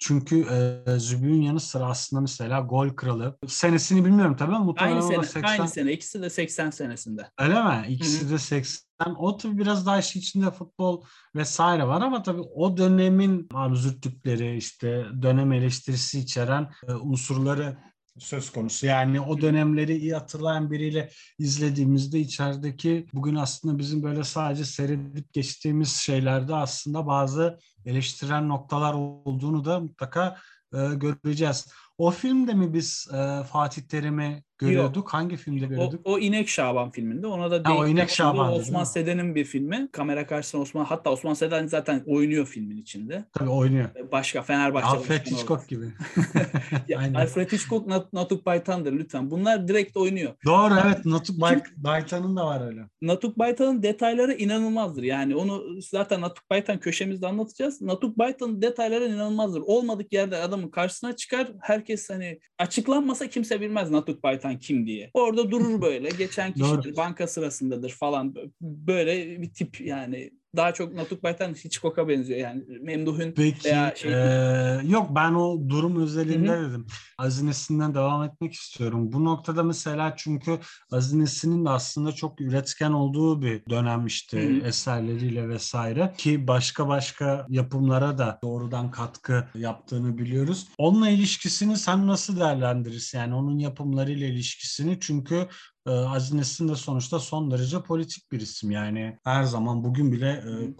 Çünkü 0.00 0.46
e, 0.86 0.98
Zübüğün 0.98 1.42
yanı 1.42 1.60
sıra 1.60 1.84
aslında 1.84 2.20
mesela 2.20 2.60
Gol 2.60 2.88
Kralı. 2.88 3.38
Senesini 3.46 4.04
bilmiyorum 4.04 4.36
tabii 4.36 4.54
ama 4.54 4.74
aynı 4.76 5.02
sene, 5.02 5.22
80... 5.22 5.42
aynı 5.42 5.68
sene. 5.68 5.92
İkisi 5.92 6.22
de 6.22 6.30
80 6.30 6.70
senesinde. 6.70 7.30
Öyle 7.38 7.62
mi? 7.62 7.84
İkisi 7.88 8.22
Hı-hı. 8.22 8.32
de 8.32 8.38
80. 8.38 9.14
O 9.18 9.36
tabii 9.36 9.58
biraz 9.58 9.86
daha 9.86 9.98
işin 9.98 10.20
içinde 10.20 10.50
futbol 10.50 11.02
vesaire 11.34 11.86
var 11.86 12.02
ama 12.02 12.22
tabii 12.22 12.40
o 12.40 12.76
dönemin 12.76 13.48
absürtlükleri 13.54 14.56
işte 14.56 15.06
dönem 15.22 15.52
eleştirisi 15.52 16.18
içeren 16.18 16.70
e, 16.88 16.92
unsurları 16.92 17.78
söz 18.18 18.50
konusu. 18.50 18.86
Yani 18.86 19.20
o 19.20 19.40
dönemleri 19.40 19.96
iyi 19.96 20.14
hatırlayan 20.14 20.70
biriyle 20.70 21.10
izlediğimizde 21.38 22.20
içerideki 22.20 23.06
bugün 23.12 23.34
aslında 23.34 23.78
bizim 23.78 24.02
böyle 24.02 24.24
sadece 24.24 24.64
seyredip 24.64 25.32
geçtiğimiz 25.32 25.92
şeylerde 25.92 26.54
aslında 26.54 27.06
bazı 27.06 27.58
eleştiren 27.86 28.48
noktalar 28.48 28.94
olduğunu 28.94 29.64
da 29.64 29.80
mutlaka 29.80 30.36
e, 30.74 30.78
göreceğiz. 30.94 31.66
O 31.98 32.10
filmde 32.10 32.54
mi 32.54 32.74
biz 32.74 33.08
e, 33.14 33.44
Fatih 33.44 33.82
Terim'i 33.82 34.42
görüyorduk? 34.60 34.96
Yok. 34.96 35.14
Hangi 35.14 35.36
filmde 35.36 35.66
görüyorduk? 35.66 36.00
O, 36.04 36.12
o 36.12 36.18
İnek 36.18 36.48
Şaban 36.48 36.90
filminde. 36.90 37.26
Ona 37.26 37.50
da 37.50 37.70
ha, 37.70 37.76
o 37.76 37.86
İnek 37.86 38.10
Şaban. 38.10 38.52
Osman 38.52 38.84
Seden'in 38.84 39.34
bir 39.34 39.44
filmi. 39.44 39.88
Kamera 39.92 40.26
karşısında 40.26 40.62
Osman 40.62 40.84
hatta 40.84 41.10
Osman 41.10 41.34
Seden 41.34 41.66
zaten 41.66 42.02
oynuyor 42.06 42.46
filmin 42.46 42.76
içinde. 42.76 43.24
Tabii 43.32 43.50
oynuyor. 43.50 43.88
Başka 44.12 44.42
Fenerbahçe. 44.42 44.86
Alfred 44.86 45.26
Hitchcock 45.26 45.68
gibi. 45.68 45.84
ya, 46.88 47.00
Alfred 47.14 47.52
Hitchcock, 47.52 47.86
Nat 47.86 48.12
Natuk 48.12 48.46
Baytan'dır 48.46 48.92
lütfen. 48.92 49.30
Bunlar 49.30 49.68
direkt 49.68 49.96
oynuyor. 49.96 50.34
Doğru 50.44 50.74
evet. 50.86 51.04
Natuk 51.04 51.40
Bay 51.40 51.62
Baytan'ın 51.76 52.36
da 52.36 52.46
var 52.46 52.66
öyle. 52.66 52.80
Natuk 53.02 53.38
Baytan'ın 53.38 53.82
detayları 53.82 54.34
inanılmazdır. 54.34 55.02
Yani 55.02 55.36
onu 55.36 55.80
zaten 55.80 56.20
Natuk 56.20 56.50
Baytan 56.50 56.80
köşemizde 56.80 57.26
anlatacağız. 57.26 57.82
Natuk 57.82 58.18
Baytan'ın 58.18 58.62
detayları 58.62 59.04
inanılmazdır. 59.04 59.60
Olmadık 59.60 60.12
yerde 60.12 60.36
adamın 60.36 60.68
karşısına 60.68 61.16
çıkar. 61.16 61.48
Herkes 61.60 62.10
hani 62.10 62.40
açıklanmasa 62.58 63.26
kimse 63.26 63.60
bilmez 63.60 63.90
Natuk 63.90 64.22
Baytan 64.22 64.49
kim 64.58 64.86
diye. 64.86 65.10
Orada 65.14 65.50
durur 65.50 65.82
böyle. 65.82 66.08
Geçen 66.08 66.52
kişidir, 66.54 66.96
banka 66.96 67.26
sırasındadır 67.26 67.90
falan. 67.90 68.34
Böyle 68.60 69.42
bir 69.42 69.50
tip 69.52 69.80
yani 69.80 70.30
daha 70.56 70.74
çok 70.74 70.94
Natuk 70.94 71.22
Baytan 71.22 71.54
Hitchcock'a 71.54 72.08
benziyor 72.08 72.40
yani 72.40 72.62
Memduh'un 72.80 73.32
Peki, 73.32 73.68
veya 73.68 73.92
şey. 73.96 74.12
E, 74.12 74.80
yok 74.88 75.06
ben 75.14 75.34
o 75.34 75.68
durum 75.68 76.02
özelinde 76.02 76.52
Hı-hı. 76.52 76.70
dedim. 76.70 76.86
Azines'inden 77.20 77.94
devam 77.94 78.22
etmek 78.22 78.52
istiyorum. 78.52 79.12
Bu 79.12 79.24
noktada 79.24 79.62
mesela 79.62 80.14
çünkü 80.16 80.58
Azines'inin 80.92 81.64
de 81.64 81.70
aslında 81.70 82.12
çok 82.12 82.40
üretken 82.40 82.92
olduğu 82.92 83.42
bir 83.42 83.62
dönem 83.70 84.06
işte 84.06 84.42
Hı-hı. 84.42 84.66
eserleriyle 84.66 85.48
vesaire 85.48 86.14
ki 86.18 86.48
başka 86.48 86.88
başka 86.88 87.46
yapımlara 87.48 88.18
da 88.18 88.38
doğrudan 88.42 88.90
katkı 88.90 89.48
yaptığını 89.54 90.18
biliyoruz. 90.18 90.68
Onunla 90.78 91.08
ilişkisini 91.08 91.76
sen 91.76 92.06
nasıl 92.06 92.40
değerlendirirsin? 92.40 93.18
Yani 93.18 93.34
onun 93.34 93.58
yapımlarıyla 93.58 94.26
ilişkisini 94.26 94.98
çünkü 95.00 95.48
e, 95.86 95.90
Aziz 95.90 96.32
Nesin 96.32 96.68
de 96.68 96.74
sonuçta 96.74 97.18
son 97.18 97.50
derece 97.50 97.82
politik 97.82 98.32
bir 98.32 98.40
isim. 98.40 98.70
Yani 98.70 99.18
her 99.24 99.42
zaman 99.42 99.84
bugün 99.84 100.12
bile 100.12 100.30
e, 100.30 100.76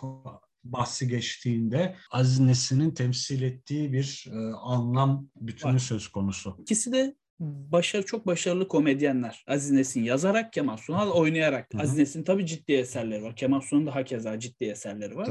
bahsi 0.64 1.08
geçtiğinde 1.08 1.96
Aziz 2.10 2.40
Nesin'in 2.40 2.90
temsil 2.90 3.42
ettiği 3.42 3.92
bir 3.92 4.26
e, 4.32 4.52
anlam 4.54 5.28
bütünü 5.36 5.74
Var. 5.74 5.78
söz 5.78 6.08
konusu. 6.08 6.56
İkisi 6.60 6.92
de 6.92 7.14
başarı 7.40 8.06
çok 8.06 8.26
başarılı 8.26 8.68
komedyenler. 8.68 9.44
Aziz 9.46 9.70
Nesin 9.70 10.02
yazarak, 10.04 10.52
Kemal 10.52 10.76
Sunal 10.76 11.10
oynayarak. 11.10 11.66
Hı-hı. 11.72 11.82
Aziz 11.82 11.98
Nesin 11.98 12.24
tabii 12.24 12.46
ciddi 12.46 12.72
eserleri 12.72 13.22
var. 13.22 13.36
Kemal 13.36 13.60
Sunal'ın 13.60 13.86
da 13.86 13.94
hakeza 13.94 14.38
ciddi 14.38 14.64
eserleri 14.64 15.16
var. 15.16 15.28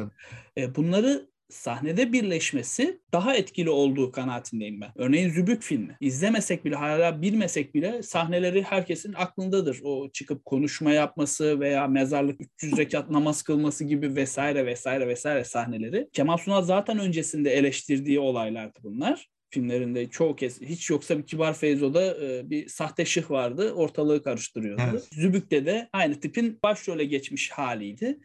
E, 0.58 0.76
bunları 0.76 1.30
sahnede 1.50 2.14
birleşmesi 2.14 3.00
daha 3.14 3.36
etkili 3.36 3.70
olduğu 3.70 4.12
kanaatindeyim 4.12 4.82
ben. 4.82 4.92
Örneğin 4.96 5.30
Zübük 5.30 5.64
filmi. 5.64 5.98
İzlemesek 6.00 6.66
bile 6.66 6.76
hala 6.76 7.22
bilmesek 7.22 7.76
bile 7.76 8.04
sahneleri 8.04 8.64
herkesin 8.64 9.14
aklındadır. 9.14 9.80
O 9.84 10.10
çıkıp 10.10 10.46
konuşma 10.46 10.92
yapması 10.92 11.60
veya 11.60 11.88
mezarlık 11.88 12.42
300 12.42 12.78
rekat 12.78 13.10
namaz 13.10 13.42
kılması 13.42 13.84
gibi 13.84 14.16
vesaire 14.16 14.66
vesaire 14.66 15.08
vesaire 15.08 15.44
sahneleri. 15.44 16.10
Kemal 16.14 16.38
Sunal 16.38 16.62
zaten 16.62 17.00
öncesinde 17.00 17.52
eleştirdiği 17.52 18.20
olaylardı 18.20 18.80
bunlar 18.84 19.30
filmlerinde 19.50 20.10
çoğu 20.10 20.36
kez 20.36 20.62
hiç 20.62 20.90
yoksa 20.90 21.18
bir 21.18 21.24
Kibar 21.24 21.54
Feyzo'da 21.54 22.26
e, 22.26 22.50
bir 22.50 22.68
sahte 22.68 23.06
şıh 23.06 23.32
vardı. 23.32 23.74
Ortalığı 23.74 24.24
karıştırıyordu. 24.24 24.82
Evet. 24.92 25.08
Zübük'te 25.12 25.66
de 25.66 25.90
aynı 25.94 26.20
tipin 26.20 26.60
başrole 26.64 27.06
geçmiş 27.06 27.52
haliydi 27.52 28.20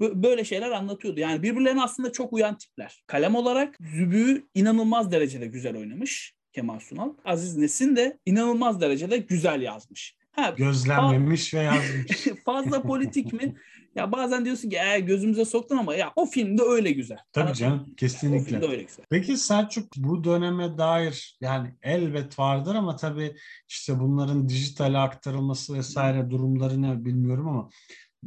böyle 0.00 0.44
şeyler 0.44 0.70
anlatıyordu. 0.70 1.20
Yani 1.20 1.42
birbirlerine 1.42 1.82
aslında 1.82 2.12
çok 2.12 2.32
uyan 2.32 2.58
tipler. 2.58 3.04
Kalem 3.06 3.34
olarak 3.34 3.76
Zübü'yü 3.80 4.46
inanılmaz 4.54 5.12
derecede 5.12 5.46
güzel 5.46 5.76
oynamış 5.76 6.34
Kemal 6.52 6.80
Sunal. 6.80 7.12
Aziz 7.24 7.56
Nesin 7.56 7.96
de 7.96 8.18
inanılmaz 8.26 8.80
derecede 8.80 9.16
güzel 9.16 9.62
yazmış. 9.62 10.16
Ha, 10.32 10.54
Gözlenmemiş 10.56 11.54
ve 11.54 11.60
yazmış. 11.60 12.26
fazla 12.44 12.82
politik 12.82 13.32
mi? 13.32 13.54
Ya 13.94 14.12
bazen 14.12 14.44
diyorsun 14.44 14.70
ki 14.70 14.78
e, 14.94 15.00
gözümüze 15.00 15.44
soktun 15.44 15.76
ama 15.76 15.94
ya 15.94 16.12
o 16.16 16.26
film 16.26 16.58
de 16.58 16.62
öyle 16.62 16.92
güzel. 16.92 17.18
Tabii 17.32 17.42
Anladın 17.42 17.58
canım 17.58 17.94
kesinlikle. 17.96 18.42
O 18.42 18.44
film 18.44 18.62
de 18.62 18.66
öyle 18.66 18.82
güzel. 18.82 19.04
Peki 19.10 19.36
Selçuk 19.36 19.96
bu 19.96 20.24
döneme 20.24 20.78
dair 20.78 21.36
yani 21.40 21.74
elbet 21.82 22.38
vardır 22.38 22.74
ama 22.74 22.96
tabii 22.96 23.36
işte 23.68 24.00
bunların 24.00 24.48
dijitale 24.48 24.98
aktarılması 24.98 25.74
vesaire 25.74 26.30
durumları 26.30 26.82
ne 26.82 27.04
bilmiyorum 27.04 27.48
ama 27.48 27.68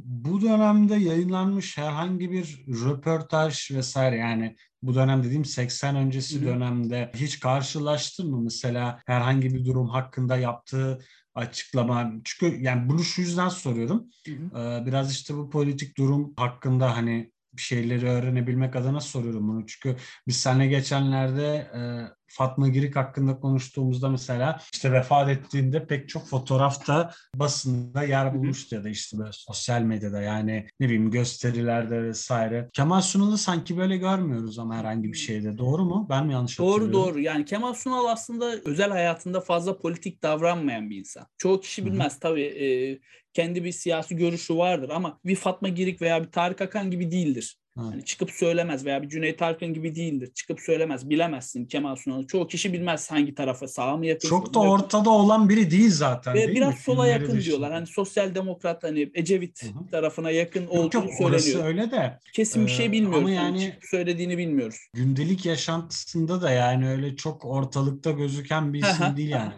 bu 0.05 0.41
dönemde 0.41 0.95
yayınlanmış 0.95 1.77
herhangi 1.77 2.31
bir 2.31 2.65
röportaj 2.67 3.71
vesaire 3.71 4.15
yani 4.15 4.55
bu 4.81 4.95
dönem 4.95 5.23
dediğim 5.23 5.45
80 5.45 5.95
öncesi 5.95 6.36
Hı-hı. 6.36 6.45
dönemde 6.45 7.12
hiç 7.15 7.39
karşılaştın 7.39 8.31
mı? 8.31 8.41
Mesela 8.41 9.01
herhangi 9.05 9.53
bir 9.53 9.65
durum 9.65 9.88
hakkında 9.89 10.38
yaptığı 10.38 10.99
açıklama? 11.36 12.13
Çünkü 12.23 12.62
yani 12.62 12.89
bunu 12.89 13.03
şu 13.03 13.21
yüzden 13.21 13.49
soruyorum. 13.49 14.10
Ee, 14.27 14.86
biraz 14.86 15.12
işte 15.12 15.33
bu 15.36 15.49
politik 15.49 15.97
durum 15.97 16.33
hakkında 16.38 16.97
hani 16.97 17.31
bir 17.53 17.62
şeyleri 17.62 18.10
öğrenebilmek 18.10 18.75
adına 18.75 19.01
soruyorum 19.01 19.47
bunu. 19.47 19.65
Çünkü 19.65 19.95
biz 20.27 20.38
seninle 20.38 20.67
geçenlerde 20.67 21.71
e, 21.75 21.81
Fatma 22.27 22.67
Girik 22.67 22.95
hakkında 22.95 23.39
konuştuğumuzda 23.39 24.09
mesela 24.09 24.61
işte 24.73 24.91
vefat 24.91 25.29
ettiğinde 25.29 25.87
pek 25.87 26.09
çok 26.09 26.27
fotoğrafta 26.27 27.13
basında 27.35 28.03
yer 28.03 28.33
bulmuştu 28.33 28.75
ya 28.75 28.83
da 28.83 28.89
işte 28.89 29.17
böyle 29.17 29.31
sosyal 29.33 29.81
medyada 29.81 30.21
yani 30.21 30.67
ne 30.79 30.85
bileyim 30.85 31.11
gösterilerde 31.11 32.03
vesaire. 32.03 32.69
Kemal 32.73 33.01
Sunal'ı 33.01 33.37
sanki 33.37 33.77
böyle 33.77 33.97
görmüyoruz 33.97 34.59
ama 34.59 34.75
herhangi 34.75 35.11
bir 35.11 35.17
şeyde. 35.17 35.57
Doğru 35.57 35.85
mu? 35.85 36.07
Ben 36.09 36.25
mi 36.25 36.33
yanlış 36.33 36.59
doğru, 36.59 36.69
hatırlıyorum? 36.69 36.93
Doğru 36.93 37.13
doğru. 37.13 37.19
Yani 37.19 37.45
Kemal 37.45 37.73
Sunal 37.73 38.05
aslında 38.05 38.55
özel 38.65 38.89
hayatında 38.89 39.41
fazla 39.41 39.77
politik 39.77 40.23
davranmayan 40.23 40.89
bir 40.89 40.97
insan. 40.97 41.27
Çoğu 41.37 41.61
kişi 41.61 41.85
bilmez 41.85 42.13
Hı-hı. 42.13 42.19
tabii. 42.19 42.45
E, 42.45 42.99
kendi 43.33 43.63
bir 43.63 43.71
siyasi 43.71 44.15
görüşü 44.15 44.57
vardır 44.57 44.89
ama 44.89 45.19
bir 45.25 45.35
Fatma 45.35 45.69
Girik 45.69 46.01
veya 46.01 46.23
bir 46.23 46.31
Tarık 46.31 46.61
Akan 46.61 46.91
gibi 46.91 47.11
değildir. 47.11 47.57
Yani 47.77 48.05
çıkıp 48.05 48.31
söylemez 48.31 48.85
veya 48.85 49.01
bir 49.01 49.09
Cüneyt 49.09 49.41
Arkın 49.41 49.73
gibi 49.73 49.95
değildir. 49.95 50.31
Çıkıp 50.35 50.59
söylemez. 50.59 51.09
Bilemezsin 51.09 51.65
Kemal 51.65 51.95
Sunal'ı. 51.95 52.27
Çoğu 52.27 52.47
kişi 52.47 52.73
bilmez 52.73 53.11
hangi 53.11 53.35
tarafa 53.35 53.67
sağa 53.67 53.97
mı 53.97 54.05
yakın. 54.05 54.29
Çok 54.29 54.53
da 54.53 54.59
ortada 54.59 55.09
olan 55.09 55.49
biri 55.49 55.71
değil 55.71 55.91
zaten. 55.91 56.33
Ve 56.33 56.39
değil 56.39 56.57
biraz 56.57 56.73
mi? 56.73 56.79
sola 56.79 57.07
yakın 57.07 57.25
dışında. 57.25 57.43
diyorlar. 57.43 57.73
Hani 57.73 57.87
sosyal 57.87 58.35
demokrat 58.35 58.83
hani 58.83 59.11
Ecevit 59.13 59.63
Hı-hı. 59.63 59.91
tarafına 59.91 60.31
yakın 60.31 60.67
olduğu 60.67 60.97
yok, 60.97 61.05
söyleniyor. 61.17 61.31
Orası 61.31 61.63
öyle 61.63 61.91
de. 61.91 62.19
Kesin 62.33 62.65
bir 62.65 62.71
şey 62.71 62.91
bilmiyoruz. 62.91 63.19
Ama 63.19 63.31
yani 63.31 63.57
yani 63.63 63.73
söylediğini 63.81 64.37
bilmiyoruz. 64.37 64.77
Gündelik 64.93 65.45
yaşantısında 65.45 66.41
da 66.41 66.51
yani 66.51 66.89
öyle 66.89 67.15
çok 67.15 67.45
ortalıkta 67.45 68.11
gözüken 68.11 68.73
bir 68.73 68.83
isim 68.83 69.17
değil 69.17 69.29
yani. 69.29 69.53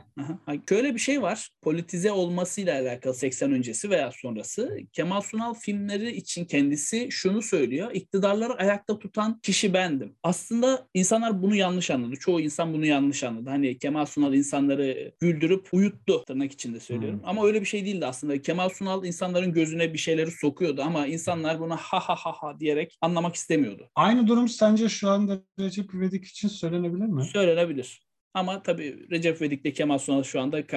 Şöyle 0.70 0.96
bir 0.96 1.00
şey 1.00 1.22
var. 1.22 1.50
Politize 1.62 2.12
olmasıyla 2.12 2.82
alakalı 2.82 3.14
80 3.14 3.52
öncesi 3.52 3.90
veya 3.90 4.12
sonrası. 4.12 4.78
Kemal 4.94 5.22
Sunal 5.22 5.54
filmleri 5.54 6.16
için 6.16 6.46
kendisi 6.46 7.08
şunu 7.12 7.42
söylüyor. 7.42 7.92
İktidarları 8.10 8.54
ayakta 8.54 9.00
tutan 9.00 9.40
kişi 9.40 9.74
bendim. 9.74 10.16
Aslında 10.24 10.88
insanlar 10.94 11.42
bunu 11.42 11.56
yanlış 11.56 11.92
anladı. 11.92 12.16
Çoğu 12.16 12.42
insan 12.42 12.74
bunu 12.74 12.86
yanlış 12.86 13.24
anladı. 13.24 13.50
Hani 13.50 13.78
Kemal 13.78 14.06
Sunal 14.06 14.34
insanları 14.34 15.12
güldürüp 15.20 15.68
uyuttu 15.74 16.26
tırnak 16.26 16.52
içinde 16.52 16.80
söylüyorum. 16.80 17.20
Hmm. 17.20 17.30
Ama 17.30 17.46
öyle 17.46 17.62
bir 17.62 17.66
şey 17.66 17.86
değildi 17.86 18.06
aslında. 18.06 18.42
Kemal 18.42 18.70
Sunal 18.70 19.06
insanların 19.06 19.54
gözüne 19.54 19.94
bir 19.94 19.98
şeyleri 19.98 20.32
sokuyordu 20.32 20.82
ama 20.82 21.08
insanlar 21.08 21.60
buna 21.60 21.76
ha 21.76 22.00
ha 22.00 22.16
ha 22.16 22.32
ha 22.32 22.60
diyerek 22.60 22.98
anlamak 23.02 23.36
istemiyordu. 23.36 23.90
Aynı 23.96 24.28
durum 24.28 24.48
sence 24.48 24.90
şu 24.90 25.10
anda 25.10 25.42
Recep 25.60 25.94
İvedik 25.94 26.26
için 26.26 26.48
söylenebilir 26.48 27.06
mi? 27.06 27.26
Söylenebilir. 27.26 28.02
Ama 28.34 28.64
tabii 28.64 29.10
Recep 29.12 29.42
İvedik'le 29.42 29.76
Kemal 29.76 29.98
Sunal 29.98 30.24
şu 30.24 30.42
anda 30.42 30.68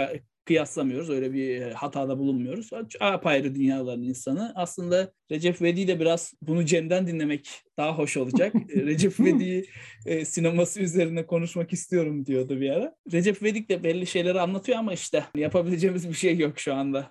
kıyaslamıyoruz. 0.44 1.11
Öyle 1.11 1.33
bir 1.33 1.61
e, 1.61 1.72
hatada 1.72 2.18
bulunmuyoruz. 2.18 2.70
Apayrı 3.00 3.55
dünyaların 3.55 4.02
insanı. 4.02 4.52
Aslında 4.57 5.12
Recep 5.31 5.61
İvedik'i 5.61 5.88
de 5.88 6.00
biraz 6.00 6.35
bunu 6.42 6.64
Cem'den 6.64 7.07
dinlemek 7.07 7.50
daha 7.76 7.98
hoş 7.98 8.16
olacak. 8.16 8.55
E, 8.72 8.83
Recep 8.87 9.20
İvedik'i 9.20 9.70
e, 10.07 10.24
sineması 10.24 10.81
üzerine 10.81 11.26
konuşmak 11.26 11.72
istiyorum 11.72 12.26
diyordu 12.26 12.61
bir 12.61 12.70
ara. 12.70 12.94
Recep 13.12 13.42
İvedik 13.42 13.68
de 13.68 13.85
belli 13.85 14.07
şeyleri 14.07 14.40
anlatıyor 14.40 14.78
ama 14.78 14.92
işte 14.92 15.24
yapabileceğimiz 15.35 16.09
bir 16.09 16.14
şey 16.14 16.38
yok 16.38 16.59
şu 16.59 16.74
anda. 16.74 17.11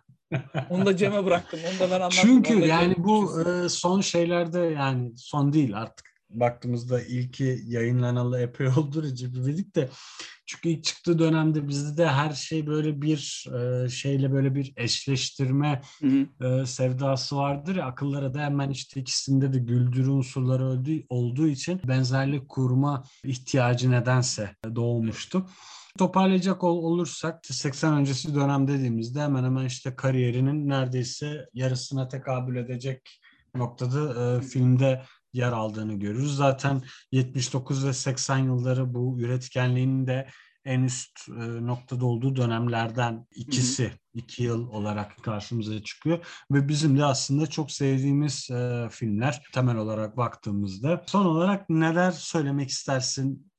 Onu 0.69 0.85
da 0.85 0.97
Cem'e 0.97 1.25
bıraktım. 1.25 1.59
Onu 1.71 1.79
da 1.79 1.91
ben 1.91 1.95
anlattım. 1.95 2.21
Çünkü 2.21 2.53
yani 2.53 2.95
bu 2.97 3.41
e, 3.41 3.69
son 3.69 4.01
şeylerde 4.01 4.59
yani 4.59 5.11
son 5.17 5.53
değil 5.53 5.77
artık 5.77 6.10
baktığımızda 6.33 7.01
ilki 7.01 7.59
yayınlanalı 7.65 8.41
epey 8.41 8.67
oldu 8.67 9.03
Recep 9.03 9.35
İvedik 9.35 9.75
de 9.75 9.89
çünkü 10.45 10.69
ilk 10.69 10.83
çıktığı 10.83 11.19
dönemde 11.19 11.67
bizde 11.67 11.97
de 11.97 12.07
her 12.07 12.31
şey 12.31 12.67
böyle 12.67 13.01
bir 13.01 13.45
e, 13.55 13.89
şeyle 13.89 14.31
böyle 14.31 14.55
bir 14.55 14.73
eşleştirme 14.77 15.81
hı 16.01 16.07
hı. 16.07 16.45
E, 16.45 16.65
sevdası 16.65 17.35
vardır 17.35 17.75
ya 17.75 17.85
akıllara 17.85 18.33
da 18.33 18.39
hemen 18.39 18.69
işte 18.69 19.01
ikisinde 19.01 19.53
de 19.53 19.59
güldürü 19.59 20.09
unsurları 20.09 20.65
öldüğü, 20.65 21.05
olduğu 21.09 21.47
için 21.47 21.81
benzerlik 21.87 22.49
kurma 22.49 23.03
ihtiyacı 23.23 23.91
nedense 23.91 24.55
doğmuştu. 24.75 25.45
Toparlayacak 25.97 26.63
ol, 26.63 26.83
olursak 26.83 27.45
80 27.45 27.93
öncesi 27.93 28.35
dönem 28.35 28.67
dediğimizde 28.67 29.21
hemen 29.21 29.43
hemen 29.43 29.65
işte 29.65 29.95
kariyerinin 29.95 30.69
neredeyse 30.69 31.45
yarısına 31.53 32.07
tekabül 32.07 32.55
edecek 32.55 33.21
noktada 33.55 34.37
e, 34.37 34.41
filmde 34.41 35.03
yer 35.33 35.51
aldığını 35.51 35.93
görürüz. 35.93 36.35
Zaten 36.35 36.81
79 37.11 37.85
ve 37.85 37.93
80 37.93 38.37
yılları 38.37 38.93
bu 38.93 39.19
üretkenliğinin 39.19 40.07
de 40.07 40.27
en 40.65 40.83
üst 40.83 41.29
e, 41.29 41.65
noktada 41.67 42.05
olduğu 42.05 42.35
dönemlerden 42.35 43.27
ikisi, 43.35 43.83
hı 43.83 43.87
hı. 43.87 43.93
iki 44.13 44.43
yıl 44.43 44.69
olarak 44.69 45.23
karşımıza 45.23 45.83
çıkıyor 45.83 46.45
ve 46.51 46.67
bizim 46.67 46.97
de 46.97 47.05
aslında 47.05 47.47
çok 47.47 47.71
sevdiğimiz 47.71 48.49
e, 48.51 48.87
filmler 48.91 49.43
temel 49.53 49.75
olarak 49.77 50.17
baktığımızda. 50.17 51.03
Son 51.07 51.25
olarak 51.25 51.69
neler 51.69 52.11
söylemek 52.11 52.69
istersin? 52.69 53.51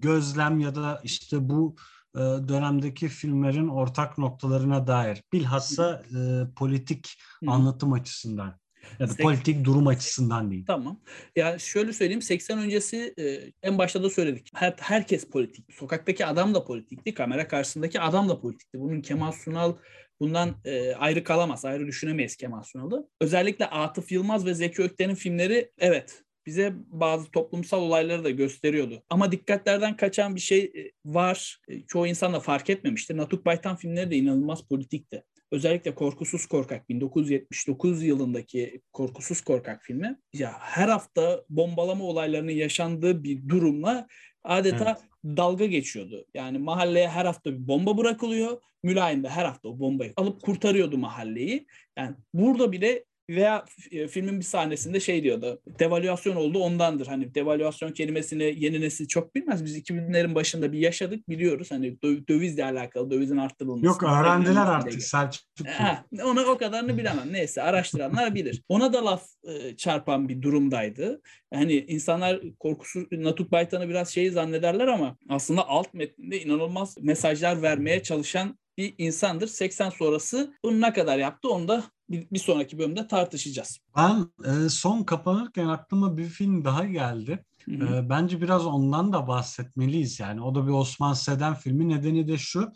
Gözlem 0.00 0.60
ya 0.60 0.74
da 0.74 1.00
işte 1.04 1.48
bu 1.48 1.76
e, 2.14 2.18
dönemdeki 2.20 3.08
filmlerin 3.08 3.68
ortak 3.68 4.18
noktalarına 4.18 4.86
dair 4.86 5.22
bilhassa 5.32 6.02
e, 6.16 6.46
politik 6.56 7.20
Hı. 7.44 7.50
anlatım 7.50 7.92
açısından 7.92 8.58
ya 8.98 9.08
da 9.08 9.14
politik 9.16 9.64
durum 9.64 9.86
açısından 9.86 10.50
değil. 10.50 10.64
Tamam. 10.66 11.00
Ya 11.36 11.58
şöyle 11.58 11.92
söyleyeyim 11.92 12.22
80 12.22 12.58
öncesi 12.58 13.14
e, 13.18 13.52
en 13.62 13.78
başta 13.78 14.02
da 14.02 14.10
söyledik. 14.10 14.50
Her, 14.54 14.74
herkes 14.80 15.24
politik. 15.24 15.74
Sokaktaki 15.74 16.26
adam 16.26 16.54
da 16.54 16.64
politikti. 16.64 17.14
Kamera 17.14 17.48
karşısındaki 17.48 18.00
adam 18.00 18.28
da 18.28 18.40
politikti. 18.40 18.80
Bunun 18.80 19.00
Kemal 19.00 19.32
Sunal 19.32 19.74
bundan 20.20 20.56
e, 20.64 20.94
ayrı 20.94 21.24
kalamaz. 21.24 21.64
Ayrı 21.64 21.86
düşünemeyiz 21.86 22.36
Kemal 22.36 22.62
Sunal'ı. 22.62 23.08
Özellikle 23.20 23.66
Atıf 23.66 24.12
Yılmaz 24.12 24.46
ve 24.46 24.54
Zeki 24.54 24.82
Ökten'in 24.82 25.14
filmleri 25.14 25.70
evet 25.78 26.22
bize 26.48 26.72
bazı 26.86 27.30
toplumsal 27.30 27.82
olayları 27.82 28.24
da 28.24 28.30
gösteriyordu. 28.30 29.02
Ama 29.10 29.32
dikkatlerden 29.32 29.96
kaçan 29.96 30.34
bir 30.34 30.40
şey 30.40 30.58
e, 30.58 30.92
var. 31.04 31.60
Çoğu 31.86 32.06
insan 32.06 32.32
da 32.32 32.40
fark 32.40 32.70
etmemiştir. 32.70 33.16
Natuk 33.16 33.46
Baytan 33.46 33.76
filmleri 33.76 34.10
de 34.10 34.16
inanılmaz 34.16 34.62
politikti. 34.62 35.24
Özellikle 35.52 35.94
Korkusuz 35.94 36.46
Korkak 36.46 36.88
1979 36.88 38.02
yılındaki 38.02 38.80
Korkusuz 38.92 39.40
Korkak 39.40 39.82
filmi 39.82 40.18
ya 40.32 40.52
her 40.60 40.88
hafta 40.88 41.44
bombalama 41.48 42.04
olaylarının 42.04 42.52
yaşandığı 42.52 43.24
bir 43.24 43.48
durumla 43.48 44.08
adeta 44.44 44.84
evet. 44.84 45.36
dalga 45.36 45.66
geçiyordu. 45.66 46.26
Yani 46.34 46.58
mahalleye 46.58 47.08
her 47.08 47.24
hafta 47.24 47.52
bir 47.52 47.68
bomba 47.68 47.98
bırakılıyor. 47.98 48.62
Mülayim 48.82 49.24
de 49.24 49.28
her 49.28 49.44
hafta 49.44 49.68
o 49.68 49.78
bombayı 49.78 50.12
alıp 50.16 50.42
kurtarıyordu 50.42 50.98
mahalleyi. 50.98 51.66
Yani 51.98 52.14
burada 52.34 52.72
bile 52.72 53.04
veya 53.30 53.64
e, 53.90 54.08
filmin 54.08 54.38
bir 54.40 54.44
sahnesinde 54.44 55.00
şey 55.00 55.22
diyordu. 55.22 55.60
Devalüasyon 55.78 56.36
oldu 56.36 56.58
ondandır. 56.58 57.06
Hani 57.06 57.34
devalüasyon 57.34 57.92
kelimesini 57.92 58.54
yeni 58.58 58.80
nesil 58.80 59.08
çok 59.08 59.34
bilmez. 59.34 59.64
Biz 59.64 59.78
2000'lerin 59.78 60.34
başında 60.34 60.72
bir 60.72 60.78
yaşadık 60.78 61.28
biliyoruz. 61.28 61.70
Hani 61.70 62.02
dövizle 62.02 62.64
alakalı 62.64 63.10
dövizin 63.10 63.36
arttırılması. 63.36 63.86
Yok 63.86 64.02
öğrendiler 64.02 64.66
artık 64.66 65.02
Selçuk. 65.02 65.44
Onu 66.24 66.44
o 66.44 66.58
kadarını 66.58 66.98
bilemem. 66.98 67.32
Neyse 67.32 67.62
araştıranlar 67.62 68.34
bilir. 68.34 68.62
Ona 68.68 68.92
da 68.92 69.04
laf 69.04 69.22
e, 69.44 69.76
çarpan 69.76 70.28
bir 70.28 70.42
durumdaydı. 70.42 71.22
Hani 71.54 71.72
insanlar 71.72 72.40
korkusu 72.58 73.06
Natuk 73.12 73.52
Baytan'ı 73.52 73.88
biraz 73.88 74.08
şey 74.08 74.30
zannederler 74.30 74.86
ama 74.86 75.16
aslında 75.28 75.68
alt 75.68 75.94
metninde 75.94 76.42
inanılmaz 76.42 76.96
mesajlar 77.00 77.62
vermeye 77.62 78.02
çalışan 78.02 78.58
bir 78.78 78.94
insandır. 78.98 79.46
80 79.46 79.90
sonrası 79.90 80.54
bunu 80.64 80.80
ne 80.80 80.92
kadar 80.92 81.18
yaptı 81.18 81.48
onu 81.50 81.68
da 81.68 81.84
bir, 82.10 82.38
sonraki 82.38 82.78
bölümde 82.78 83.06
tartışacağız. 83.06 83.78
Ben 83.96 84.26
e, 84.44 84.68
son 84.68 85.02
kapanırken 85.02 85.66
aklıma 85.66 86.16
bir 86.16 86.24
film 86.24 86.64
daha 86.64 86.84
geldi. 86.84 87.44
E, 87.68 88.08
bence 88.08 88.40
biraz 88.40 88.66
ondan 88.66 89.12
da 89.12 89.28
bahsetmeliyiz 89.28 90.20
yani. 90.20 90.42
O 90.42 90.54
da 90.54 90.66
bir 90.66 90.72
Osman 90.72 91.12
Seden 91.12 91.54
filmi. 91.54 91.88
Nedeni 91.88 92.28
de 92.28 92.38
şu. 92.38 92.72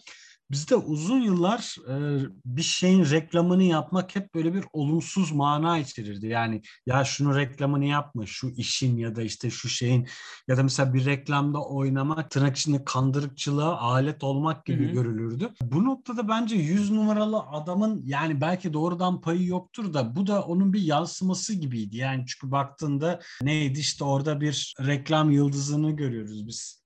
Bizde 0.52 0.76
uzun 0.76 1.20
yıllar 1.20 1.76
e, 1.88 2.26
bir 2.44 2.62
şeyin 2.62 3.10
reklamını 3.10 3.62
yapmak 3.62 4.16
hep 4.16 4.34
böyle 4.34 4.54
bir 4.54 4.64
olumsuz 4.72 5.32
mana 5.32 5.78
içerirdi. 5.78 6.26
Yani 6.26 6.62
ya 6.86 7.04
şunu 7.04 7.36
reklamını 7.36 7.84
yapma, 7.84 8.26
şu 8.26 8.48
işin 8.48 8.96
ya 8.96 9.16
da 9.16 9.22
işte 9.22 9.50
şu 9.50 9.68
şeyin 9.68 10.08
ya 10.48 10.56
da 10.56 10.62
mesela 10.62 10.94
bir 10.94 11.04
reklamda 11.04 11.64
oynamak 11.64 12.30
tırnak 12.30 12.56
içinde 12.56 12.84
kandırıkçılığa 12.84 13.78
alet 13.78 14.24
olmak 14.24 14.66
gibi 14.66 14.84
Hı-hı. 14.84 14.92
görülürdü. 14.92 15.50
Bu 15.62 15.84
noktada 15.84 16.28
bence 16.28 16.56
100 16.56 16.90
numaralı 16.90 17.40
adamın 17.40 18.02
yani 18.06 18.40
belki 18.40 18.72
doğrudan 18.72 19.20
payı 19.20 19.46
yoktur 19.46 19.94
da 19.94 20.16
bu 20.16 20.26
da 20.26 20.42
onun 20.42 20.72
bir 20.72 20.82
yansıması 20.82 21.54
gibiydi. 21.54 21.96
Yani 21.96 22.24
çünkü 22.26 22.52
baktığında 22.52 23.20
neydi 23.42 23.80
işte 23.80 24.04
orada 24.04 24.40
bir 24.40 24.74
reklam 24.86 25.30
yıldızını 25.30 25.90
görüyoruz 25.90 26.46
biz 26.46 26.82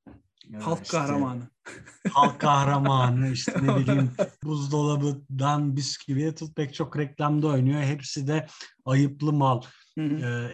halk 0.60 0.82
işte, 0.82 0.96
kahramanı. 0.96 1.42
Halk 2.12 2.40
kahramanı 2.40 3.28
işte 3.32 3.52
ne 3.62 3.76
bileyim 3.76 4.10
buzdolabından 4.44 5.76
bisküviye 5.76 6.34
tut 6.34 6.56
pek 6.56 6.74
çok 6.74 6.98
reklamda 6.98 7.46
oynuyor. 7.46 7.80
Hepsi 7.80 8.26
de 8.26 8.46
ayıplı 8.84 9.32
mal 9.32 9.62
e, 9.98 10.02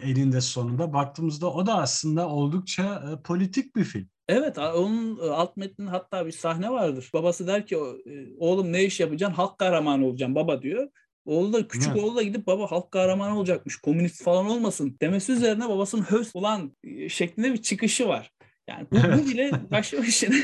elinde 0.01 0.41
sonunda. 0.41 0.93
Baktığımızda 0.93 1.53
o 1.53 1.65
da 1.65 1.75
aslında 1.75 2.29
oldukça 2.29 3.03
e, 3.11 3.21
politik 3.21 3.75
bir 3.75 3.83
film. 3.83 4.07
Evet 4.27 4.57
onun 4.57 5.19
e, 5.27 5.29
alt 5.29 5.57
metnin 5.57 5.87
hatta 5.87 6.25
bir 6.25 6.31
sahne 6.31 6.69
vardır. 6.71 7.09
Babası 7.13 7.47
der 7.47 7.67
ki 7.67 7.75
e, 7.75 7.79
oğlum 8.37 8.73
ne 8.73 8.83
iş 8.83 8.99
yapacaksın? 8.99 9.35
Halk 9.35 9.57
kahramanı 9.57 10.05
olacaksın 10.05 10.35
baba 10.35 10.61
diyor. 10.61 10.89
Oğlu 11.25 11.53
da 11.53 11.67
küçük 11.67 11.91
evet. 11.91 12.03
oğlu 12.03 12.15
da 12.15 12.23
gidip 12.23 12.47
baba 12.47 12.71
halk 12.71 12.91
kahramanı 12.91 13.37
olacakmış. 13.37 13.75
Komünist 13.75 14.23
falan 14.23 14.45
olmasın 14.49 14.97
demesi 15.01 15.31
üzerine 15.31 15.69
babasının 15.69 16.01
höz 16.01 16.31
ulan 16.33 16.77
şeklinde 17.09 17.53
bir 17.53 17.61
çıkışı 17.61 18.07
var. 18.07 18.31
Yani 18.69 18.87
bu, 18.91 18.95
bu 18.95 19.27
bile 19.27 19.51
başlı 19.71 19.97
başına 19.97 20.35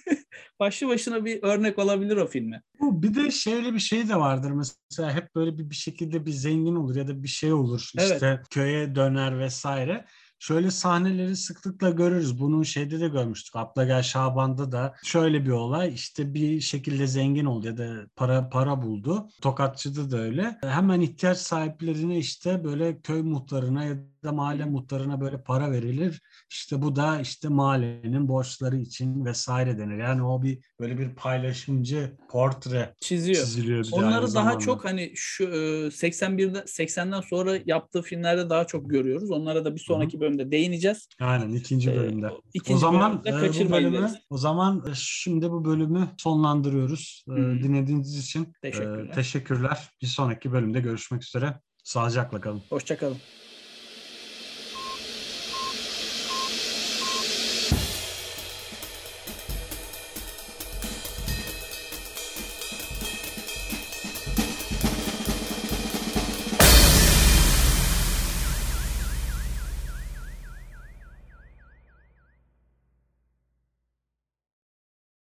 başlı 0.60 0.88
başına 0.88 1.24
bir 1.24 1.42
örnek 1.42 1.78
olabilir 1.78 2.16
o 2.16 2.26
filme. 2.26 2.62
Bu 2.80 3.02
bir 3.02 3.14
de 3.14 3.30
şöyle 3.30 3.74
bir 3.74 3.78
şey 3.78 4.08
de 4.08 4.16
vardır 4.16 4.50
mesela 4.50 5.14
hep 5.14 5.34
böyle 5.34 5.58
bir, 5.58 5.70
bir 5.70 5.74
şekilde 5.74 6.26
bir 6.26 6.30
zengin 6.30 6.76
olur 6.76 6.96
ya 6.96 7.08
da 7.08 7.22
bir 7.22 7.28
şey 7.28 7.52
olur 7.52 7.90
işte 7.98 8.18
evet. 8.22 8.48
köye 8.50 8.94
döner 8.94 9.38
vesaire 9.38 10.04
şöyle 10.38 10.70
sahneleri 10.70 11.36
sıklıkla 11.36 11.90
görürüz. 11.90 12.40
Bunu 12.40 12.64
şeyde 12.64 13.00
de 13.00 13.08
görmüştük. 13.08 13.56
Abla 13.56 14.02
Şaban'da 14.02 14.72
da 14.72 14.94
şöyle 15.04 15.44
bir 15.44 15.50
olay. 15.50 15.94
işte 15.94 16.34
bir 16.34 16.60
şekilde 16.60 17.06
zengin 17.06 17.44
oldu 17.44 17.66
ya 17.66 17.76
da 17.76 18.06
para 18.16 18.48
para 18.48 18.82
buldu. 18.82 19.28
Tokatçı'da 19.42 20.10
da 20.10 20.18
öyle. 20.18 20.58
Hemen 20.62 21.00
ihtiyaç 21.00 21.38
sahiplerine 21.38 22.18
işte 22.18 22.64
böyle 22.64 23.00
köy 23.00 23.22
muhtarına 23.22 23.84
ya 23.84 23.96
da 24.24 24.32
mahalle 24.32 24.64
muhtarına 24.64 25.20
böyle 25.20 25.42
para 25.42 25.70
verilir. 25.70 26.22
İşte 26.50 26.82
bu 26.82 26.96
da 26.96 27.20
işte 27.20 27.48
mahallenin 27.48 28.28
borçları 28.28 28.76
için 28.76 29.24
vesaire 29.24 29.78
denir. 29.78 29.98
Yani 29.98 30.22
o 30.22 30.42
bir 30.42 30.58
böyle 30.80 30.98
bir 30.98 31.14
paylaşımcı 31.14 32.16
portre 32.28 32.94
çiziyor. 33.00 33.44
çiziliyor. 33.44 33.84
Bir 33.84 33.92
Onları 33.92 34.22
daha 34.22 34.26
zamanda. 34.26 34.58
çok 34.58 34.84
hani 34.84 35.12
şu 35.14 35.44
81'de 35.44 36.58
80'den 36.58 37.20
sonra 37.20 37.58
yaptığı 37.66 38.02
filmlerde 38.02 38.50
daha 38.50 38.66
çok 38.66 38.90
görüyoruz. 38.90 39.30
Onlara 39.30 39.64
da 39.64 39.74
bir 39.74 39.80
sonraki 39.80 40.12
Hı-hı. 40.12 40.20
bölümde 40.20 40.50
değineceğiz. 40.50 41.08
Aynen 41.20 41.54
ikinci 41.54 41.96
bölümde. 41.96 42.26
Ee, 42.26 42.30
ikinci 42.54 42.74
o 42.74 42.78
zaman 42.78 43.24
bölümde 43.24 43.46
e, 43.46 43.68
bu 43.68 43.72
bölümü, 43.72 44.08
o 44.30 44.38
zaman 44.38 44.84
e, 44.90 44.94
şimdi 44.94 45.50
bu 45.50 45.64
bölümü 45.64 46.08
sonlandırıyoruz. 46.18 47.24
Hı-hı. 47.28 47.62
Dinlediğiniz 47.62 48.18
için 48.18 48.52
teşekkürler. 48.62 49.14
teşekkürler. 49.14 49.88
Bir 50.02 50.06
sonraki 50.06 50.52
bölümde 50.52 50.80
görüşmek 50.80 51.22
üzere. 51.22 51.60
Sağlıcakla 51.84 52.40
kalın. 52.40 52.62
Hoşçakalın. 52.70 53.16